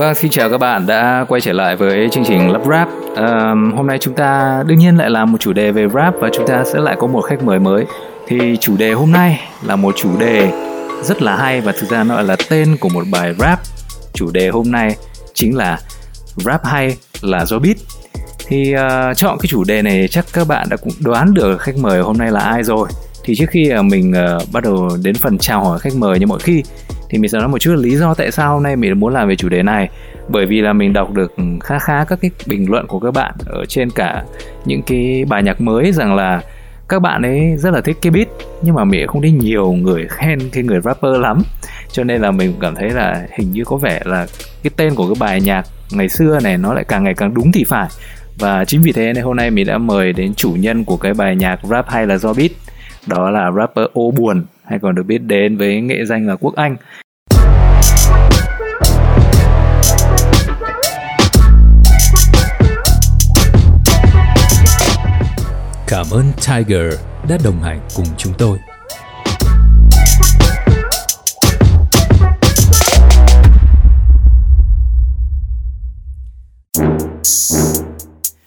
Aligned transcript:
Vâng, 0.00 0.14
xin 0.14 0.30
chào 0.30 0.50
các 0.50 0.58
bạn 0.58 0.86
đã 0.86 1.24
quay 1.28 1.40
trở 1.40 1.52
lại 1.52 1.76
với 1.76 2.08
chương 2.12 2.24
trình 2.24 2.50
Lắp 2.50 2.62
Rap. 2.70 2.88
À, 3.16 3.54
hôm 3.76 3.86
nay 3.86 3.98
chúng 4.00 4.14
ta 4.14 4.62
đương 4.66 4.78
nhiên 4.78 4.96
lại 4.96 5.10
làm 5.10 5.32
một 5.32 5.38
chủ 5.40 5.52
đề 5.52 5.70
về 5.70 5.86
rap 5.94 6.14
và 6.20 6.30
chúng 6.32 6.46
ta 6.46 6.64
sẽ 6.64 6.78
lại 6.78 6.96
có 6.98 7.06
một 7.06 7.20
khách 7.20 7.42
mời 7.42 7.58
mới. 7.58 7.84
Thì 8.26 8.56
chủ 8.60 8.76
đề 8.76 8.92
hôm 8.92 9.12
nay 9.12 9.40
là 9.62 9.76
một 9.76 9.94
chủ 9.96 10.08
đề 10.18 10.52
rất 11.02 11.22
là 11.22 11.36
hay 11.36 11.60
và 11.60 11.72
thực 11.80 11.90
ra 11.90 12.04
nó 12.04 12.20
là 12.20 12.36
tên 12.50 12.76
của 12.80 12.88
một 12.88 13.04
bài 13.12 13.34
rap. 13.38 13.60
Chủ 14.14 14.30
đề 14.30 14.48
hôm 14.48 14.70
nay 14.70 14.96
chính 15.34 15.56
là 15.56 15.78
rap 16.36 16.64
hay 16.64 16.96
là 17.22 17.44
do 17.44 17.58
beat. 17.58 17.76
Thì 18.46 18.74
uh, 18.74 19.16
chọn 19.16 19.38
cái 19.38 19.48
chủ 19.48 19.64
đề 19.64 19.82
này 19.82 20.08
chắc 20.10 20.24
các 20.32 20.48
bạn 20.48 20.66
đã 20.70 20.76
cũng 20.76 20.92
đoán 21.00 21.34
được 21.34 21.60
khách 21.60 21.76
mời 21.76 22.00
hôm 22.00 22.18
nay 22.18 22.30
là 22.30 22.40
ai 22.40 22.62
rồi. 22.62 22.88
Thì 23.24 23.34
trước 23.34 23.46
khi 23.50 23.68
ờ, 23.68 23.82
mình 23.82 24.12
uh, 24.36 24.52
bắt 24.52 24.62
đầu 24.64 24.88
đến 25.02 25.14
phần 25.14 25.38
chào 25.38 25.64
hỏi 25.64 25.78
khách 25.78 25.94
mời 25.96 26.18
như 26.18 26.26
mọi 26.26 26.38
khi 26.38 26.62
thì 27.10 27.18
mình 27.18 27.30
sẽ 27.30 27.38
nói 27.38 27.48
một 27.48 27.58
chút 27.58 27.74
lý 27.78 27.96
do 27.96 28.14
tại 28.14 28.30
sao 28.30 28.54
hôm 28.54 28.62
nay 28.62 28.76
mình 28.76 29.00
muốn 29.00 29.14
làm 29.14 29.28
về 29.28 29.36
chủ 29.36 29.48
đề 29.48 29.62
này. 29.62 29.88
Bởi 30.28 30.46
vì 30.46 30.60
là 30.60 30.72
mình 30.72 30.92
đọc 30.92 31.12
được 31.12 31.34
khá 31.60 31.78
khá 31.78 32.04
các 32.04 32.18
cái 32.22 32.30
bình 32.46 32.70
luận 32.70 32.86
của 32.86 33.00
các 33.00 33.14
bạn 33.14 33.34
ở 33.46 33.64
trên 33.64 33.90
cả 33.90 34.24
những 34.64 34.82
cái 34.82 35.24
bài 35.28 35.42
nhạc 35.42 35.60
mới 35.60 35.92
rằng 35.92 36.14
là 36.14 36.42
các 36.88 37.02
bạn 37.02 37.22
ấy 37.22 37.56
rất 37.56 37.70
là 37.70 37.80
thích 37.80 37.96
cái 38.02 38.10
beat, 38.10 38.28
nhưng 38.62 38.74
mà 38.74 38.84
mình 38.84 39.06
không 39.06 39.22
thấy 39.22 39.30
nhiều 39.30 39.72
người 39.72 40.06
khen 40.08 40.38
cái 40.52 40.62
người 40.62 40.80
rapper 40.80 41.12
lắm. 41.20 41.42
Cho 41.92 42.04
nên 42.04 42.20
là 42.20 42.30
mình 42.30 42.54
cảm 42.60 42.74
thấy 42.74 42.90
là 42.90 43.26
hình 43.38 43.52
như 43.52 43.64
có 43.64 43.76
vẻ 43.76 44.00
là 44.04 44.26
cái 44.62 44.70
tên 44.76 44.94
của 44.94 45.06
cái 45.06 45.16
bài 45.20 45.40
nhạc 45.40 45.66
ngày 45.92 46.08
xưa 46.08 46.38
này 46.44 46.58
nó 46.58 46.74
lại 46.74 46.84
càng 46.88 47.04
ngày 47.04 47.14
càng 47.14 47.34
đúng 47.34 47.52
thì 47.52 47.64
phải. 47.64 47.88
Và 48.38 48.64
chính 48.64 48.82
vì 48.82 48.92
thế 48.92 49.12
nên 49.12 49.24
hôm 49.24 49.36
nay 49.36 49.50
mình 49.50 49.66
đã 49.66 49.78
mời 49.78 50.12
đến 50.12 50.34
chủ 50.34 50.50
nhân 50.50 50.84
của 50.84 50.96
cái 50.96 51.14
bài 51.14 51.36
nhạc 51.36 51.60
rap 51.62 51.88
hay 51.88 52.06
là 52.06 52.16
do 52.16 52.32
beat, 52.34 52.50
đó 53.06 53.30
là 53.30 53.50
rapper 53.56 53.86
ô 53.92 54.10
buồn, 54.10 54.44
hay 54.64 54.78
còn 54.78 54.94
được 54.94 55.02
biết 55.02 55.18
đến 55.18 55.56
với 55.56 55.80
nghệ 55.80 56.04
danh 56.04 56.26
là 56.26 56.36
Quốc 56.36 56.54
Anh. 56.54 56.76
Cảm 65.90 66.06
ơn 66.10 66.24
Tiger 66.46 66.94
đã 67.28 67.38
đồng 67.44 67.62
hành 67.62 67.80
cùng 67.94 68.06
chúng 68.16 68.32
tôi. 68.38 68.58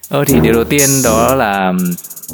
Ờ 0.08 0.24
thì 0.26 0.40
điều 0.40 0.52
đầu 0.52 0.64
tiên 0.64 0.88
đó 1.04 1.34
là 1.34 1.72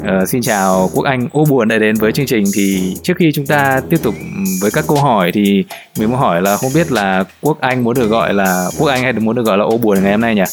Uh, 0.01 0.29
xin 0.29 0.41
chào 0.41 0.89
Quốc 0.93 1.05
Anh, 1.05 1.27
ô 1.31 1.45
buồn 1.45 1.67
đã 1.67 1.77
đến 1.77 1.95
với 1.95 2.11
chương 2.11 2.25
trình 2.25 2.43
thì 2.53 2.95
trước 3.03 3.13
khi 3.17 3.31
chúng 3.31 3.45
ta 3.45 3.81
tiếp 3.89 3.97
tục 4.03 4.15
với 4.61 4.71
các 4.71 4.85
câu 4.87 4.97
hỏi 4.97 5.31
thì 5.33 5.63
mình 5.97 6.09
muốn 6.09 6.19
hỏi 6.19 6.41
là 6.41 6.57
không 6.57 6.73
biết 6.73 6.91
là 6.91 7.23
Quốc 7.41 7.57
Anh 7.61 7.83
muốn 7.83 7.95
được 7.95 8.07
gọi 8.07 8.33
là 8.33 8.69
Quốc 8.77 8.87
Anh 8.87 9.03
hay 9.03 9.13
muốn 9.13 9.35
được 9.35 9.45
gọi 9.45 9.57
là 9.57 9.63
ô 9.63 9.77
buồn 9.77 10.03
ngày 10.03 10.11
hôm 10.11 10.21
nay 10.21 10.35
nhỉ? 10.35 10.43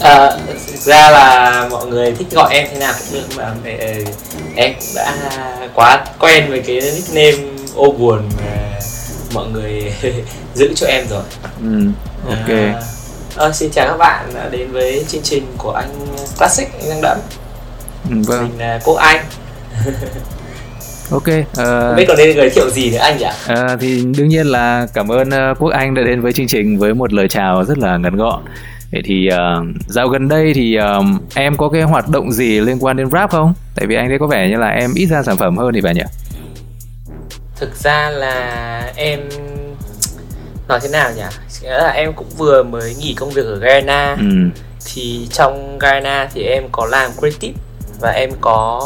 À, 0.00 0.30
thực 0.66 0.80
ra 0.80 1.10
là 1.10 1.68
mọi 1.70 1.86
người 1.86 2.12
thích 2.12 2.26
gọi 2.30 2.54
em 2.54 2.66
thế 2.70 2.78
nào 2.78 2.92
cũng 2.98 3.20
được 3.20 3.26
mà 3.36 3.54
em 4.56 4.72
cũng 4.74 4.94
đã 4.94 5.14
quá 5.74 6.04
quen 6.20 6.50
với 6.50 6.62
cái 6.66 6.80
nickname 6.80 7.52
ô 7.74 7.92
buồn 7.92 8.28
mà 8.36 8.78
mọi 9.34 9.46
người 9.48 9.92
giữ 10.54 10.72
cho 10.76 10.86
em 10.86 11.06
rồi. 11.10 11.22
Ừ, 11.62 11.86
ok. 12.28 12.48
À, 12.48 12.80
à, 13.36 13.52
xin 13.52 13.70
chào 13.70 13.86
các 13.86 13.96
bạn 13.96 14.30
đã 14.34 14.48
đến 14.48 14.72
với 14.72 15.04
chương 15.08 15.22
trình 15.22 15.46
của 15.58 15.72
anh 15.72 15.88
Classic 16.38 16.68
anh 16.80 16.88
Năng 16.88 17.00
Đẫm 17.02 17.18
Ừ, 18.10 18.16
vâng. 18.26 18.42
mình 18.42 18.58
là 18.58 18.80
cô 18.84 18.94
anh 18.94 19.24
ok 21.10 21.22
uh, 21.22 21.96
biết 21.96 22.04
còn 22.08 22.16
nên 22.16 22.36
giới 22.36 22.50
thiệu 22.50 22.70
gì 22.70 22.90
nữa 22.90 22.98
anh 22.98 23.18
nhỉ 23.18 23.26
uh, 23.52 23.80
thì 23.80 24.04
đương 24.16 24.28
nhiên 24.28 24.46
là 24.46 24.86
cảm 24.94 25.08
ơn 25.08 25.28
uh, 25.28 25.58
quốc 25.58 25.70
anh 25.70 25.94
đã 25.94 26.02
đến 26.02 26.20
với 26.20 26.32
chương 26.32 26.46
trình 26.46 26.78
với 26.78 26.94
một 26.94 27.12
lời 27.12 27.28
chào 27.28 27.64
rất 27.64 27.78
là 27.78 27.96
ngắn 27.96 28.16
gọn 28.16 28.42
Vậy 28.92 29.02
thì 29.04 29.28
uh, 29.32 29.66
dạo 29.86 30.08
gần 30.08 30.28
đây 30.28 30.52
thì 30.54 30.78
uh, 30.78 31.04
em 31.34 31.56
có 31.56 31.68
cái 31.68 31.82
hoạt 31.82 32.08
động 32.08 32.32
gì 32.32 32.60
liên 32.60 32.78
quan 32.80 32.96
đến 32.96 33.10
rap 33.10 33.30
không? 33.30 33.54
Tại 33.74 33.86
vì 33.86 33.94
anh 33.94 34.08
thấy 34.08 34.18
có 34.18 34.26
vẻ 34.26 34.48
như 34.48 34.56
là 34.56 34.68
em 34.68 34.94
ít 34.94 35.06
ra 35.06 35.22
sản 35.22 35.36
phẩm 35.36 35.56
hơn 35.56 35.70
thì 35.74 35.80
phải 35.80 35.94
nhỉ? 35.94 36.04
Thực 37.56 37.74
ra 37.76 38.10
là 38.10 38.92
em 38.96 39.20
nói 40.68 40.80
thế 40.82 40.88
nào 40.88 41.10
nhỉ? 41.16 41.22
Nghĩa 41.62 41.78
là 41.78 41.88
em 41.88 42.12
cũng 42.12 42.28
vừa 42.36 42.62
mới 42.62 42.94
nghỉ 42.94 43.14
công 43.14 43.30
việc 43.30 43.46
ở 43.46 43.58
Ghana. 43.58 44.16
Ừ. 44.20 44.60
Thì 44.84 45.28
trong 45.30 45.78
Ghana 45.78 46.28
thì 46.34 46.42
em 46.42 46.64
có 46.72 46.86
làm 46.86 47.10
creative 47.18 47.58
và 48.00 48.10
em 48.10 48.30
có 48.40 48.80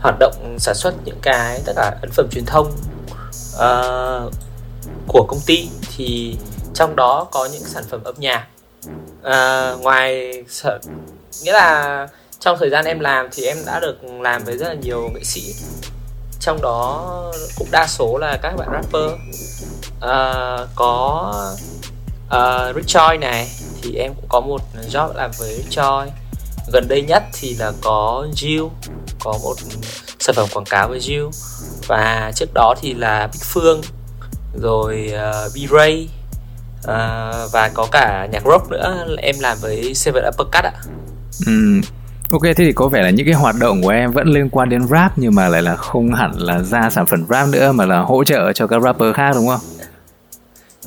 hoạt 0.00 0.18
động 0.20 0.56
sản 0.58 0.74
xuất 0.74 0.94
những 1.04 1.18
cái 1.22 1.60
tất 1.66 1.72
cả 1.76 1.92
ấn 2.02 2.10
phẩm 2.10 2.26
truyền 2.30 2.44
thông 2.46 2.66
uh, 3.54 4.32
của 5.08 5.26
công 5.28 5.40
ty 5.46 5.68
thì 5.96 6.36
trong 6.74 6.96
đó 6.96 7.26
có 7.30 7.48
những 7.52 7.62
sản 7.64 7.84
phẩm 7.90 8.04
âm 8.04 8.14
nhạc 8.18 8.46
à, 9.22 9.72
ngoài 9.80 10.32
sợ 10.48 10.78
nghĩa 11.42 11.52
là 11.52 12.08
trong 12.40 12.56
thời 12.60 12.70
gian 12.70 12.84
em 12.84 13.00
làm 13.00 13.28
thì 13.32 13.44
em 13.44 13.56
đã 13.66 13.80
được 13.80 14.04
làm 14.20 14.44
với 14.44 14.58
rất 14.58 14.68
là 14.68 14.74
nhiều 14.74 15.10
nghệ 15.14 15.24
sĩ. 15.24 15.54
Trong 16.40 16.62
đó 16.62 17.32
cũng 17.56 17.68
đa 17.70 17.86
số 17.86 18.18
là 18.18 18.38
các 18.42 18.56
bạn 18.56 18.68
rapper. 18.72 19.10
Uh, 19.98 20.68
có 20.74 21.32
uh, 22.26 22.76
Rich 22.76 22.86
Choi 22.86 23.18
này 23.18 23.48
thì 23.82 23.94
em 23.94 24.14
cũng 24.14 24.28
có 24.28 24.40
một 24.40 24.60
job 24.90 25.14
làm 25.14 25.30
với 25.38 25.54
Rich 25.56 25.70
Choi. 25.70 26.10
Gần 26.72 26.88
đây 26.88 27.02
nhất 27.02 27.22
thì 27.32 27.54
là 27.54 27.72
có 27.82 28.26
Jill 28.34 28.68
có 29.20 29.38
một 29.42 29.54
sản 30.20 30.34
phẩm 30.34 30.48
quảng 30.52 30.64
cáo 30.64 30.88
với 30.88 30.98
Jill. 30.98 31.30
Và 31.86 32.32
trước 32.34 32.48
đó 32.54 32.74
thì 32.80 32.94
là 32.94 33.28
Bích 33.32 33.42
Phương 33.44 33.80
rồi 34.62 35.12
à, 35.14 35.44
uh, 35.46 35.52
B-Ray 35.52 36.06
uh, 36.78 37.52
và 37.52 37.70
có 37.74 37.86
cả 37.92 38.28
nhạc 38.32 38.42
rock 38.44 38.70
nữa 38.70 39.06
em 39.18 39.34
làm 39.40 39.56
với 39.60 39.94
Seven 39.94 40.24
Uppercut 40.28 40.64
ạ. 40.64 40.72
Ừ. 41.46 41.80
Ok, 42.30 42.42
thế 42.42 42.54
thì 42.56 42.72
có 42.72 42.88
vẻ 42.88 43.02
là 43.02 43.10
những 43.10 43.26
cái 43.26 43.34
hoạt 43.34 43.54
động 43.60 43.82
của 43.82 43.88
em 43.88 44.12
vẫn 44.12 44.28
liên 44.28 44.48
quan 44.50 44.68
đến 44.68 44.86
rap 44.88 45.18
nhưng 45.18 45.34
mà 45.34 45.48
lại 45.48 45.62
là 45.62 45.76
không 45.76 46.14
hẳn 46.14 46.32
là 46.38 46.58
ra 46.58 46.90
sản 46.90 47.06
phẩm 47.06 47.24
rap 47.28 47.48
nữa 47.48 47.72
mà 47.72 47.86
là 47.86 47.98
hỗ 47.98 48.24
trợ 48.24 48.52
cho 48.52 48.66
các 48.66 48.82
rapper 48.82 49.14
khác 49.14 49.32
đúng 49.34 49.48
không? 49.48 49.60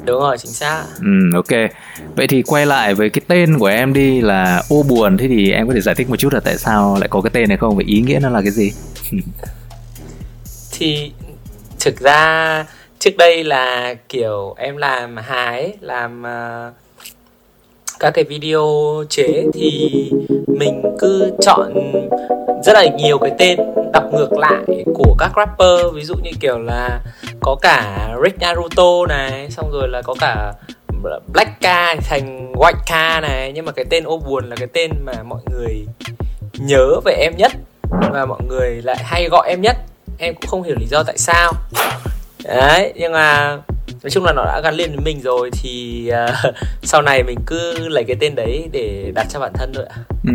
đúng 0.06 0.20
rồi 0.20 0.38
chính 0.38 0.52
xác 0.52 0.84
ừ 1.00 1.30
ok 1.34 1.72
vậy 2.16 2.28
thì 2.28 2.42
quay 2.42 2.66
lại 2.66 2.94
với 2.94 3.10
cái 3.10 3.22
tên 3.28 3.60
của 3.60 3.66
em 3.66 3.94
đi 3.94 4.22
là 4.22 4.64
ô 4.70 4.84
buồn 4.84 5.18
thế 5.18 5.28
thì 5.28 5.52
em 5.52 5.68
có 5.68 5.74
thể 5.74 5.82
giải 5.82 5.96
thích 5.96 6.10
một 6.10 6.16
chút 6.16 6.34
là 6.34 6.40
tại 6.40 6.58
sao 6.58 6.98
lại 7.00 7.10
có 7.10 7.22
cái 7.22 7.32
tên 7.34 7.50
này 7.50 7.58
không 7.58 7.76
và 7.76 7.84
ý 7.88 8.02
nghĩa 8.02 8.20
nó 8.22 8.30
là 8.30 8.42
cái 8.42 8.52
gì 8.52 8.72
thì 10.72 11.12
thực 11.80 12.00
ra 12.00 12.66
trước 13.02 13.18
đây 13.18 13.44
là 13.44 13.96
kiểu 14.10 14.56
em 14.58 14.78
làm 14.78 15.18
hái 15.18 15.74
làm 15.80 16.24
uh, 16.24 16.74
các 18.00 18.12
cái 18.14 18.24
video 18.24 18.68
chế 19.10 19.44
thì 19.54 19.90
mình 20.48 20.84
cứ 21.00 21.32
chọn 21.42 21.74
rất 22.64 22.74
là 22.74 22.86
nhiều 22.98 23.18
cái 23.18 23.32
tên 23.40 23.60
đọc 23.94 24.04
ngược 24.14 24.32
lại 24.38 24.84
của 24.94 25.16
các 25.20 25.32
rapper. 25.36 25.94
Ví 25.94 26.04
dụ 26.04 26.16
như 26.24 26.32
kiểu 26.40 26.60
là 26.60 27.00
có 27.40 27.56
cả 27.62 28.10
Rick 28.24 28.40
Naruto 28.40 29.06
này 29.10 29.52
xong 29.52 29.72
rồi 29.72 29.88
là 29.90 30.02
có 30.02 30.16
cả 30.20 30.54
Black 31.34 31.52
K 31.60 31.66
thành 32.04 32.54
White 32.54 32.82
K 32.86 33.22
này. 33.22 33.52
Nhưng 33.56 33.66
mà 33.66 33.72
cái 33.72 33.86
tên 33.90 34.04
ô 34.04 34.18
buồn 34.18 34.50
là 34.50 34.56
cái 34.56 34.68
tên 34.74 34.92
mà 35.06 35.14
mọi 35.24 35.42
người 35.52 35.86
nhớ 36.54 37.00
về 37.06 37.14
em 37.14 37.34
nhất 37.38 37.52
và 38.14 38.26
mọi 38.26 38.40
người 38.48 38.82
lại 38.84 38.98
hay 39.00 39.28
gọi 39.30 39.50
em 39.50 39.62
nhất. 39.62 39.78
Em 40.20 40.34
cũng 40.36 40.50
không 40.50 40.64
hiểu 40.64 40.76
lý 40.80 40.86
do 40.86 41.04
tại 41.04 41.18
sao 41.18 41.54
đấy 42.56 42.94
nhưng 42.96 43.12
mà 43.12 43.58
nói 44.04 44.12
chung 44.12 44.26
là 44.26 44.34
nó 44.34 44.46
đã 44.46 44.62
gắn 44.64 44.76
liền 44.76 44.90
với 44.96 45.06
mình 45.06 45.22
rồi 45.22 45.50
thì 45.62 46.06
uh, 46.12 46.56
sau 46.84 47.02
này 47.02 47.24
mình 47.24 47.38
cứ 47.46 47.88
lấy 47.90 48.04
cái 48.04 48.16
tên 48.20 48.36
đấy 48.36 48.70
để 48.72 49.12
đặt 49.16 49.28
cho 49.30 49.40
bản 49.40 49.52
thân 49.54 49.72
thôi 49.76 49.86
ạ. 49.90 49.96
Ừ. 50.24 50.34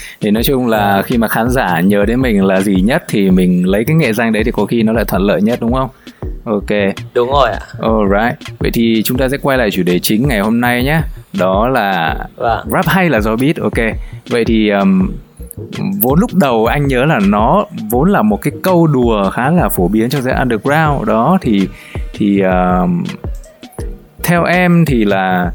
thì 0.20 0.30
nói 0.30 0.44
chung 0.44 0.66
là 0.66 1.02
khi 1.02 1.18
mà 1.18 1.28
khán 1.28 1.50
giả 1.50 1.80
nhớ 1.80 2.04
đến 2.04 2.20
mình 2.20 2.44
là 2.44 2.60
gì 2.60 2.74
nhất 2.74 3.04
thì 3.08 3.30
mình 3.30 3.66
lấy 3.66 3.84
cái 3.84 3.96
nghệ 3.96 4.12
danh 4.12 4.32
đấy 4.32 4.44
thì 4.44 4.50
có 4.50 4.66
khi 4.66 4.82
nó 4.82 4.92
lại 4.92 5.04
thuận 5.04 5.22
lợi 5.22 5.42
nhất 5.42 5.58
đúng 5.60 5.72
không? 5.72 5.88
Ok. 6.44 6.94
Đúng 7.14 7.30
rồi 7.30 7.50
ạ. 7.50 7.60
Alright. 7.80 8.58
Vậy 8.58 8.70
thì 8.74 9.02
chúng 9.04 9.18
ta 9.18 9.28
sẽ 9.28 9.36
quay 9.42 9.58
lại 9.58 9.70
chủ 9.70 9.82
đề 9.82 9.98
chính 9.98 10.28
ngày 10.28 10.40
hôm 10.40 10.60
nay 10.60 10.84
nhé. 10.84 11.00
Đó 11.32 11.68
là 11.68 12.16
vâng. 12.36 12.68
rap 12.72 12.86
hay 12.86 13.08
là 13.08 13.20
do 13.20 13.36
beat? 13.36 13.56
Ok. 13.56 13.96
Vậy 14.30 14.44
thì 14.44 14.70
um, 14.70 15.12
vốn 16.02 16.20
lúc 16.20 16.34
đầu 16.34 16.66
anh 16.66 16.86
nhớ 16.86 17.04
là 17.04 17.20
nó 17.28 17.64
vốn 17.90 18.12
là 18.12 18.22
một 18.22 18.42
cái 18.42 18.52
câu 18.62 18.86
đùa 18.86 19.30
khá 19.30 19.50
là 19.50 19.68
phổ 19.68 19.88
biến 19.88 20.10
trong 20.10 20.22
giới 20.22 20.34
underground. 20.34 21.08
Đó 21.08 21.38
thì 21.40 21.68
thì 22.12 22.42
uh, 22.42 22.90
theo 24.24 24.44
em 24.44 24.84
thì 24.84 25.04
là 25.04 25.52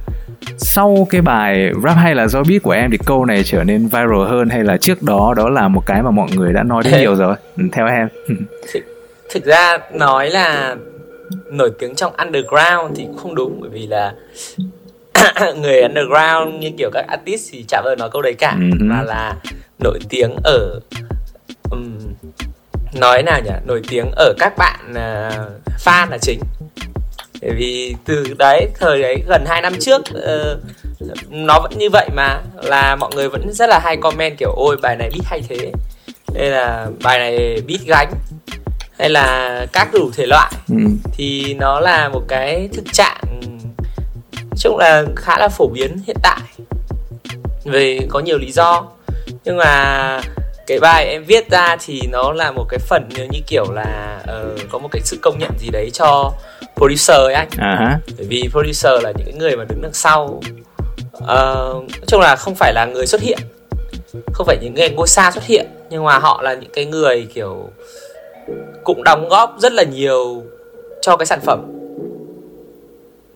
sau 0.57 1.07
cái 1.09 1.21
bài 1.21 1.71
rap 1.83 1.97
hay 1.97 2.15
là 2.15 2.27
do 2.27 2.43
beat 2.49 2.63
của 2.63 2.71
em 2.71 2.91
thì 2.91 2.97
câu 3.05 3.25
này 3.25 3.43
trở 3.43 3.63
nên 3.63 3.83
viral 3.83 4.27
hơn 4.27 4.49
hay 4.49 4.63
là 4.63 4.77
trước 4.77 5.03
đó 5.03 5.33
đó 5.37 5.49
là 5.49 5.67
một 5.67 5.85
cái 5.85 6.03
mà 6.03 6.11
mọi 6.11 6.27
người 6.35 6.53
đã 6.53 6.63
nói 6.63 6.83
đến 6.85 6.93
nhiều 6.99 7.15
rồi? 7.15 7.35
Ừ, 7.57 7.63
theo 7.71 7.87
em. 7.87 8.07
Thực, 8.73 8.83
thực 9.33 9.45
ra 9.45 9.77
nói 9.93 10.29
là 10.29 10.75
nổi 11.51 11.71
tiếng 11.79 11.95
trong 11.95 12.13
underground 12.17 12.95
thì 12.95 13.03
cũng 13.05 13.17
không 13.17 13.35
đúng 13.35 13.61
bởi 13.61 13.69
vì 13.69 13.87
là 13.87 14.13
người 15.55 15.81
underground 15.81 16.55
như 16.59 16.71
kiểu 16.77 16.89
các 16.93 17.05
artist 17.07 17.49
thì 17.51 17.65
chả 17.67 17.81
bao 17.81 17.91
giờ 17.91 17.95
nói 17.95 18.09
câu 18.11 18.21
đấy 18.21 18.33
cả. 18.33 18.55
Uh-huh. 18.59 18.89
mà 18.89 19.01
là 19.01 19.35
nổi 19.79 19.99
tiếng 20.09 20.35
ở 20.43 20.79
um, 21.71 21.97
nói 22.93 23.23
nào 23.23 23.39
nhỉ? 23.45 23.51
Nổi 23.65 23.81
tiếng 23.89 24.11
ở 24.15 24.33
các 24.39 24.53
bạn 24.57 24.79
uh, 24.91 25.75
fan 25.85 26.09
là 26.09 26.17
chính. 26.21 26.39
Bởi 27.41 27.51
vì 27.55 27.95
từ 28.05 28.33
đấy 28.37 28.67
thời 28.79 29.01
đấy 29.01 29.23
gần 29.27 29.45
2 29.47 29.61
năm 29.61 29.73
trước 29.79 30.01
uh, 30.01 30.59
nó 31.29 31.59
vẫn 31.59 31.77
như 31.77 31.89
vậy 31.89 32.09
mà 32.15 32.41
là 32.63 32.95
mọi 32.95 33.11
người 33.15 33.29
vẫn 33.29 33.53
rất 33.53 33.69
là 33.69 33.79
hay 33.83 33.97
comment 33.97 34.37
kiểu 34.37 34.53
ôi 34.55 34.77
bài 34.81 34.95
này 34.95 35.09
beat 35.09 35.25
hay 35.25 35.41
thế. 35.49 35.71
Hay 36.35 36.49
là 36.49 36.87
bài 37.03 37.19
này 37.19 37.61
beat 37.67 37.81
gánh. 37.85 38.13
Hay 38.99 39.09
là 39.09 39.65
các 39.73 39.89
đủ 39.93 40.11
thể 40.15 40.25
loại. 40.25 40.51
Ừ. 40.69 40.75
thì 41.13 41.53
nó 41.53 41.79
là 41.79 42.09
một 42.09 42.23
cái 42.27 42.69
thực 42.73 42.93
trạng 42.93 43.21
chung 44.57 44.77
là 44.77 45.03
khá 45.15 45.37
là 45.37 45.47
phổ 45.47 45.67
biến 45.67 45.97
hiện 46.07 46.17
tại. 46.23 46.39
Vì 47.63 48.07
có 48.09 48.19
nhiều 48.19 48.37
lý 48.37 48.51
do 48.51 48.87
nhưng 49.45 49.57
mà 49.57 50.21
cái 50.67 50.79
bài 50.79 51.07
em 51.09 51.23
viết 51.23 51.49
ra 51.49 51.77
thì 51.85 52.01
nó 52.11 52.31
là 52.31 52.51
một 52.51 52.65
cái 52.69 52.79
phần 52.79 53.09
như, 53.09 53.27
như 53.31 53.39
kiểu 53.47 53.71
là 53.71 54.19
uh, 54.23 54.59
có 54.69 54.79
một 54.79 54.89
cái 54.91 55.01
sự 55.05 55.17
công 55.21 55.39
nhận 55.39 55.51
gì 55.59 55.69
đấy 55.71 55.89
cho 55.93 56.31
producer 56.75 57.17
ấy 57.17 57.33
anh. 57.33 57.49
Uh-huh. 57.57 57.97
bởi 58.17 58.27
vì 58.27 58.49
producer 58.51 59.03
là 59.03 59.11
những 59.17 59.37
người 59.37 59.57
mà 59.57 59.63
đứng 59.63 59.81
đằng 59.81 59.93
sau. 59.93 60.41
Uh, 61.17 61.27
nói 61.27 62.05
chung 62.07 62.21
là 62.21 62.35
không 62.35 62.55
phải 62.55 62.73
là 62.73 62.85
người 62.85 63.07
xuất 63.07 63.21
hiện. 63.21 63.39
Không 64.33 64.47
phải 64.47 64.57
những 64.61 64.73
người 64.73 64.89
ngôi 64.89 65.07
sao 65.07 65.31
xuất 65.31 65.43
hiện 65.45 65.67
nhưng 65.89 66.03
mà 66.03 66.19
họ 66.19 66.41
là 66.41 66.53
những 66.53 66.71
cái 66.73 66.85
người 66.85 67.27
kiểu 67.33 67.69
cũng 68.83 69.03
đóng 69.03 69.29
góp 69.29 69.55
rất 69.59 69.73
là 69.73 69.83
nhiều 69.83 70.43
cho 71.01 71.17
cái 71.17 71.25
sản 71.25 71.39
phẩm. 71.45 71.59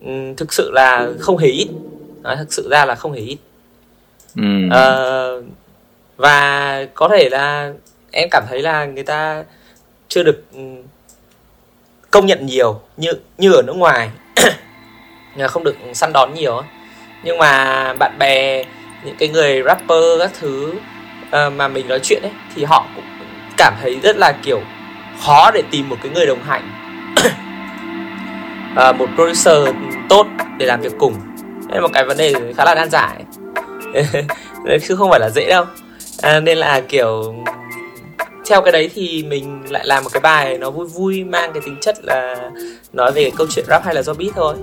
Um, 0.04 0.34
thực 0.36 0.52
sự 0.52 0.70
là 0.74 1.08
không 1.18 1.38
hề 1.38 1.48
ít. 1.48 1.68
À, 2.22 2.34
thực 2.34 2.52
sự 2.52 2.68
ra 2.70 2.84
là 2.84 2.94
không 2.94 3.12
hề 3.12 3.20
ít. 3.20 3.38
Ừ. 4.36 4.42
uh, 4.66 5.44
và 6.20 6.84
có 6.94 7.08
thể 7.08 7.28
là 7.30 7.72
em 8.10 8.28
cảm 8.30 8.44
thấy 8.48 8.62
là 8.62 8.84
người 8.84 9.02
ta 9.02 9.44
chưa 10.08 10.22
được 10.22 10.44
ừ, 10.52 10.60
công 12.10 12.26
nhận 12.26 12.46
nhiều 12.46 12.80
như 12.96 13.12
như 13.38 13.52
ở 13.52 13.62
nước 13.62 13.76
ngoài. 13.76 14.10
Không 15.48 15.64
được 15.64 15.76
săn 15.94 16.12
đón 16.12 16.34
nhiều 16.34 16.62
nhưng 17.22 17.38
mà 17.38 17.94
bạn 17.98 18.18
bè 18.18 18.64
những 19.04 19.16
cái 19.18 19.28
người 19.28 19.62
rapper 19.62 20.04
các 20.18 20.30
thứ 20.40 20.72
uh, 21.26 21.52
mà 21.52 21.68
mình 21.68 21.88
nói 21.88 22.00
chuyện 22.02 22.22
ấy 22.22 22.32
thì 22.54 22.64
họ 22.64 22.86
cũng 22.96 23.04
cảm 23.56 23.74
thấy 23.82 24.00
rất 24.02 24.16
là 24.16 24.32
kiểu 24.42 24.60
khó 25.24 25.50
để 25.54 25.62
tìm 25.70 25.88
một 25.88 25.96
cái 26.02 26.12
người 26.12 26.26
đồng 26.26 26.42
hành. 26.42 26.70
Uh, 28.72 28.96
một 28.98 29.06
producer 29.14 29.68
tốt 30.08 30.26
để 30.58 30.66
làm 30.66 30.80
việc 30.80 30.92
cùng. 30.98 31.14
Đây 31.68 31.76
là 31.76 31.80
một 31.80 31.90
cái 31.92 32.04
vấn 32.04 32.16
đề 32.16 32.34
khá 32.56 32.64
là 32.64 32.74
nan 32.74 32.90
giải 32.90 33.24
chứ 34.88 34.96
không 34.96 35.10
phải 35.10 35.20
là 35.20 35.30
dễ 35.30 35.48
đâu 35.48 35.64
à, 36.22 36.40
nên 36.40 36.58
là 36.58 36.80
kiểu 36.88 37.34
theo 38.48 38.62
cái 38.62 38.72
đấy 38.72 38.90
thì 38.94 39.24
mình 39.28 39.62
lại 39.68 39.86
làm 39.86 40.04
một 40.04 40.10
cái 40.12 40.20
bài 40.20 40.58
nó 40.58 40.70
vui 40.70 40.86
vui 40.86 41.24
mang 41.24 41.52
cái 41.52 41.62
tính 41.64 41.76
chất 41.80 42.04
là 42.04 42.50
nói 42.92 43.12
về 43.12 43.30
câu 43.36 43.46
chuyện 43.50 43.64
rap 43.68 43.84
hay 43.84 43.94
là 43.94 44.02
do 44.02 44.14
beat 44.14 44.32
thôi 44.34 44.54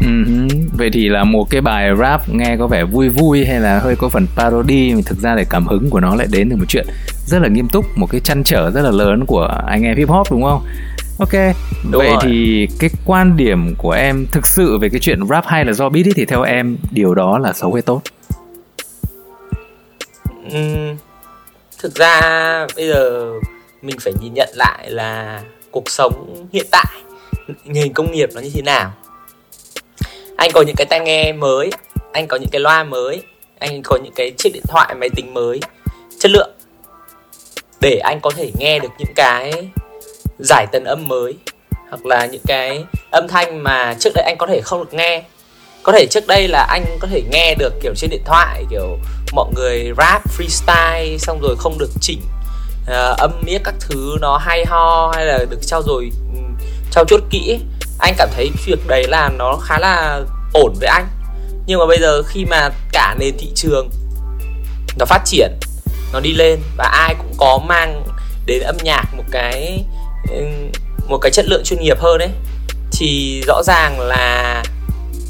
Uh-huh. 0.00 0.48
Vậy 0.78 0.90
thì 0.92 1.08
là 1.08 1.24
một 1.24 1.46
cái 1.50 1.60
bài 1.60 1.90
rap 1.98 2.28
nghe 2.28 2.56
có 2.58 2.66
vẻ 2.66 2.84
vui 2.84 3.08
vui 3.08 3.44
hay 3.44 3.60
là 3.60 3.78
hơi 3.78 3.96
có 3.96 4.08
phần 4.08 4.26
parody 4.36 4.94
mà 4.94 5.00
thực 5.06 5.18
ra 5.18 5.34
để 5.36 5.44
cảm 5.50 5.66
hứng 5.66 5.90
của 5.90 6.00
nó 6.00 6.14
lại 6.14 6.26
đến 6.30 6.50
từ 6.50 6.56
một 6.56 6.64
chuyện 6.68 6.86
rất 7.26 7.38
là 7.42 7.48
nghiêm 7.48 7.68
túc, 7.68 7.84
một 7.96 8.06
cái 8.10 8.20
chăn 8.20 8.44
trở 8.44 8.70
rất 8.70 8.82
là 8.82 8.90
lớn 8.90 9.26
của 9.26 9.62
anh 9.66 9.82
em 9.82 9.96
hip 9.96 10.08
hop 10.08 10.30
đúng 10.30 10.42
không? 10.42 10.62
Ok, 11.18 11.32
đúng 11.90 12.02
vậy 12.02 12.08
rồi. 12.08 12.18
thì 12.22 12.68
cái 12.78 12.90
quan 13.06 13.36
điểm 13.36 13.74
của 13.78 13.90
em 13.90 14.26
thực 14.32 14.46
sự 14.46 14.78
về 14.78 14.88
cái 14.88 15.00
chuyện 15.00 15.26
rap 15.26 15.46
hay 15.46 15.64
là 15.64 15.72
do 15.72 15.88
beat 15.88 16.06
ấy, 16.06 16.12
thì 16.16 16.24
theo 16.24 16.42
em 16.42 16.76
điều 16.90 17.14
đó 17.14 17.38
là 17.38 17.52
xấu 17.52 17.72
hay 17.72 17.82
tốt? 17.82 18.02
Uhm, 20.46 20.96
thực 21.78 21.94
ra 21.94 22.20
bây 22.76 22.88
giờ 22.88 23.32
mình 23.82 23.96
phải 24.00 24.12
nhìn 24.20 24.34
nhận 24.34 24.48
lại 24.54 24.90
là 24.90 25.42
cuộc 25.70 25.90
sống 25.90 26.46
hiện 26.52 26.66
tại 26.70 27.02
nền 27.64 27.92
công 27.92 28.12
nghiệp 28.12 28.28
nó 28.34 28.40
như 28.40 28.50
thế 28.54 28.62
nào. 28.62 28.92
Anh 30.36 30.50
có 30.54 30.62
những 30.62 30.76
cái 30.76 30.86
tai 30.90 31.00
nghe 31.00 31.32
mới 31.32 31.70
anh 32.12 32.26
có 32.28 32.36
những 32.36 32.50
cái 32.52 32.60
loa 32.60 32.84
mới 32.84 33.22
anh 33.58 33.82
có 33.84 33.98
những 34.04 34.12
cái 34.16 34.32
chiếc 34.38 34.50
điện 34.54 34.62
thoại 34.68 34.94
máy 34.94 35.08
tính 35.16 35.34
mới 35.34 35.60
chất 36.18 36.30
lượng 36.30 36.50
để 37.80 37.98
anh 37.98 38.20
có 38.22 38.30
thể 38.36 38.50
nghe 38.58 38.78
được 38.78 38.88
những 38.98 39.14
cái 39.16 39.52
giải 40.38 40.66
tần 40.72 40.84
âm 40.84 41.08
mới 41.08 41.34
hoặc 41.88 42.06
là 42.06 42.26
những 42.26 42.42
cái 42.46 42.84
âm 43.10 43.28
thanh 43.28 43.62
mà 43.62 43.94
trước 43.98 44.10
đây 44.14 44.24
anh 44.24 44.36
có 44.38 44.46
thể 44.46 44.60
không 44.60 44.80
được 44.80 44.94
nghe. 44.94 45.22
Có 45.82 45.92
thể 45.92 46.06
trước 46.10 46.26
đây 46.26 46.48
là 46.48 46.66
anh 46.70 46.84
có 47.00 47.08
thể 47.10 47.22
nghe 47.30 47.54
được 47.58 47.72
kiểu 47.82 47.92
trên 47.96 48.10
điện 48.10 48.22
thoại 48.24 48.64
kiểu 48.70 48.98
mọi 49.32 49.50
người 49.54 49.92
rap 49.98 50.22
freestyle 50.38 51.18
xong 51.18 51.40
rồi 51.40 51.56
không 51.58 51.78
được 51.78 51.90
chỉnh 52.00 52.20
uh, 52.82 53.18
âm 53.18 53.42
miếc 53.46 53.60
các 53.64 53.74
thứ 53.80 54.16
nó 54.20 54.36
hay 54.36 54.64
ho 54.66 55.12
hay 55.14 55.26
là 55.26 55.38
được 55.50 55.60
trao 55.66 55.82
dồi 55.82 56.10
ừ, 56.34 56.40
trao 56.90 57.04
chuốt 57.04 57.20
kỹ 57.30 57.58
anh 58.00 58.14
cảm 58.18 58.28
thấy 58.36 58.50
việc 58.66 58.86
đấy 58.86 59.06
là 59.08 59.30
nó 59.38 59.56
khá 59.62 59.78
là 59.78 60.20
ổn 60.52 60.74
với 60.80 60.88
anh. 60.88 61.08
Nhưng 61.66 61.78
mà 61.78 61.86
bây 61.86 61.98
giờ 62.00 62.22
khi 62.22 62.44
mà 62.44 62.68
cả 62.92 63.14
nền 63.18 63.34
thị 63.38 63.52
trường 63.54 63.90
nó 64.98 65.06
phát 65.06 65.22
triển 65.24 65.52
nó 66.12 66.20
đi 66.20 66.32
lên 66.32 66.60
và 66.76 66.84
ai 66.84 67.14
cũng 67.18 67.34
có 67.36 67.58
mang 67.58 68.04
đến 68.46 68.62
âm 68.62 68.76
nhạc 68.82 69.04
một 69.16 69.24
cái 69.30 69.84
ừ, 70.30 70.44
một 71.08 71.18
cái 71.18 71.32
chất 71.32 71.46
lượng 71.46 71.64
chuyên 71.64 71.80
nghiệp 71.80 71.98
hơn 72.00 72.18
đấy 72.18 72.30
thì 72.92 73.42
rõ 73.46 73.62
ràng 73.62 74.00
là 74.00 74.62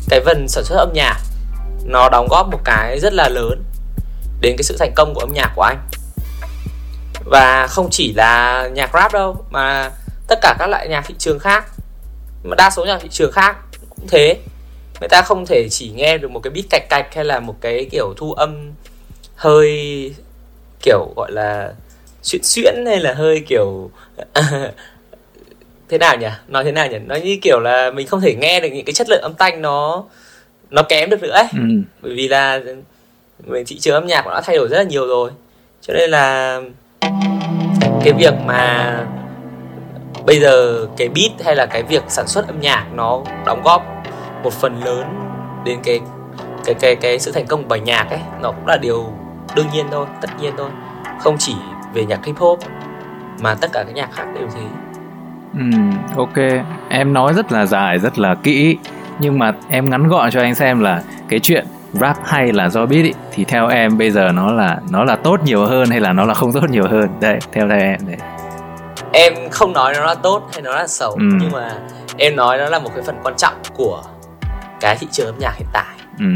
cái 0.09 0.21
phần 0.25 0.49
sản 0.49 0.65
xuất 0.65 0.77
âm 0.77 0.93
nhạc 0.93 1.17
nó 1.85 2.09
đóng 2.09 2.29
góp 2.31 2.49
một 2.53 2.61
cái 2.65 3.01
rất 3.01 3.13
là 3.13 3.29
lớn 3.29 3.65
đến 4.41 4.57
cái 4.57 4.63
sự 4.63 4.77
thành 4.79 4.93
công 4.97 5.15
của 5.15 5.21
âm 5.21 5.33
nhạc 5.33 5.53
của 5.57 5.63
anh. 5.63 5.79
Và 7.25 7.67
không 7.67 7.89
chỉ 7.91 8.13
là 8.17 8.69
nhạc 8.75 8.91
rap 8.95 9.13
đâu 9.13 9.45
mà 9.51 9.91
tất 10.29 10.39
cả 10.43 10.57
các 10.59 10.67
loại 10.67 10.89
nhạc 10.89 11.05
thị 11.07 11.15
trường 11.19 11.39
khác 11.39 11.65
mà 12.45 12.55
đa 12.55 12.71
số 12.71 12.85
nhạc 12.85 12.99
thị 13.03 13.09
trường 13.09 13.33
khác 13.33 13.57
cũng 13.97 14.07
thế. 14.09 14.37
Người 15.01 15.09
ta 15.09 15.23
không 15.23 15.47
thể 15.47 15.69
chỉ 15.71 15.91
nghe 15.91 16.19
được 16.19 16.31
một 16.31 16.41
cái 16.41 16.51
beat 16.51 16.65
cạch 16.71 16.89
cạch 16.89 17.15
hay 17.15 17.25
là 17.25 17.41
một 17.41 17.57
cái 17.61 17.87
kiểu 17.91 18.15
thu 18.17 18.33
âm 18.33 18.73
hơi 19.37 20.15
kiểu 20.83 21.13
gọi 21.17 21.33
là 21.33 21.73
xuyễn 22.23 22.43
xuyễn 22.43 22.85
hay 22.87 23.01
là 23.01 23.15
hơi 23.15 23.45
kiểu 23.49 23.91
thế 25.89 25.99
nào 25.99 26.17
nhỉ? 26.17 26.27
Nói 26.49 26.65
thế 26.65 26.73
nào 26.73 26.87
nhỉ? 26.87 26.99
Nó 27.07 27.17
như 27.17 27.39
kiểu 27.43 27.61
là 27.61 27.91
mình 27.91 28.07
không 28.07 28.21
thể 28.21 28.35
nghe 28.35 28.61
được 28.61 28.69
những 28.73 28.85
cái 28.85 28.93
chất 28.93 29.07
lượng 29.11 29.23
âm 29.23 29.35
thanh 29.39 29.63
nó 29.63 30.05
nó 30.71 30.83
kém 30.83 31.11
được 31.11 31.23
nữa 31.23 31.33
ấy. 31.33 31.47
Ừ. 31.53 31.61
bởi 32.01 32.15
vì 32.15 32.29
là 32.29 32.61
thị 33.67 33.79
trường 33.79 33.95
âm 33.95 34.07
nhạc 34.07 34.27
nó 34.27 34.35
đã 34.35 34.41
thay 34.45 34.57
đổi 34.57 34.69
rất 34.69 34.77
là 34.77 34.83
nhiều 34.83 35.07
rồi. 35.07 35.31
Cho 35.81 35.95
nên 35.95 36.11
là 36.11 36.61
cái 38.05 38.13
việc 38.13 38.35
mà 38.47 38.97
bây 40.27 40.41
giờ 40.41 40.87
cái 40.97 41.09
beat 41.09 41.45
hay 41.45 41.57
là 41.57 41.67
cái 41.67 41.83
việc 41.83 42.03
sản 42.09 42.27
xuất 42.27 42.47
âm 42.47 42.61
nhạc 42.61 42.87
nó 42.95 43.21
đóng 43.47 43.63
góp 43.65 43.83
một 44.43 44.53
phần 44.53 44.85
lớn 44.85 45.05
đến 45.65 45.79
cái 45.85 46.01
cái 46.65 46.75
cái 46.75 46.97
cái 46.97 47.19
sự 47.19 47.33
thành 47.33 47.47
công 47.47 47.63
của 47.63 47.69
bài 47.69 47.81
nhạc 47.81 48.11
ấy 48.11 48.21
nó 48.43 48.51
cũng 48.51 48.67
là 48.67 48.77
điều 48.77 49.13
đương 49.57 49.67
nhiên 49.73 49.87
thôi 49.91 50.07
tất 50.21 50.29
nhiên 50.41 50.55
thôi. 50.59 50.71
Không 51.21 51.37
chỉ 51.39 51.55
về 51.95 52.05
nhạc 52.05 52.25
hip 52.25 52.37
hop 52.37 52.59
mà 53.41 53.55
tất 53.55 53.71
cả 53.73 53.85
các 53.87 53.95
nhạc 53.95 54.13
khác 54.13 54.27
đều 54.35 54.49
thế. 54.55 54.63
Ừ, 55.55 55.61
ok. 56.17 56.65
Em 56.89 57.13
nói 57.13 57.35
rất 57.35 57.53
là 57.53 57.67
dài, 57.67 57.99
rất 57.99 58.19
là 58.19 58.35
kỹ 58.43 58.77
nhưng 59.19 59.39
mà 59.39 59.53
em 59.69 59.91
ngắn 59.91 60.09
gọn 60.09 60.31
cho 60.31 60.41
anh 60.41 60.55
xem 60.55 60.81
là 60.81 61.03
cái 61.29 61.41
chuyện 61.41 61.67
rap 61.93 62.17
hay 62.25 62.53
là 62.53 62.69
do 62.69 62.87
beat 62.87 63.05
ý, 63.05 63.13
thì 63.33 63.45
theo 63.45 63.69
em 63.69 63.99
bây 63.99 64.11
giờ 64.11 64.33
nó 64.33 64.53
là 64.53 64.79
nó 64.91 65.05
là 65.05 65.17
tốt 65.17 65.41
nhiều 65.45 65.67
hơn 65.67 65.91
hay 65.91 66.01
là 66.01 66.13
nó 66.13 66.25
là 66.25 66.35
không 66.35 66.53
tốt 66.53 66.71
nhiều 66.71 66.89
hơn 66.89 67.09
đây 67.21 67.39
theo 67.53 67.69
theo 67.69 67.79
em 67.79 68.01
đấy 68.07 68.17
em 69.13 69.35
không 69.51 69.73
nói 69.73 69.95
nó 69.95 70.05
là 70.05 70.15
tốt 70.15 70.49
hay 70.53 70.63
nó 70.63 70.75
là 70.75 70.87
xấu 70.87 71.11
ừ. 71.11 71.23
nhưng 71.41 71.51
mà 71.53 71.71
em 72.17 72.37
nói 72.37 72.59
nó 72.59 72.69
là 72.69 72.79
một 72.79 72.91
cái 72.95 73.05
phần 73.07 73.17
quan 73.23 73.35
trọng 73.37 73.55
của 73.75 74.03
cái 74.81 74.97
thị 74.97 75.07
trường 75.13 75.27
âm 75.27 75.39
nhạc 75.39 75.55
hiện 75.57 75.69
tại 75.73 75.97
ừ. 76.19 76.27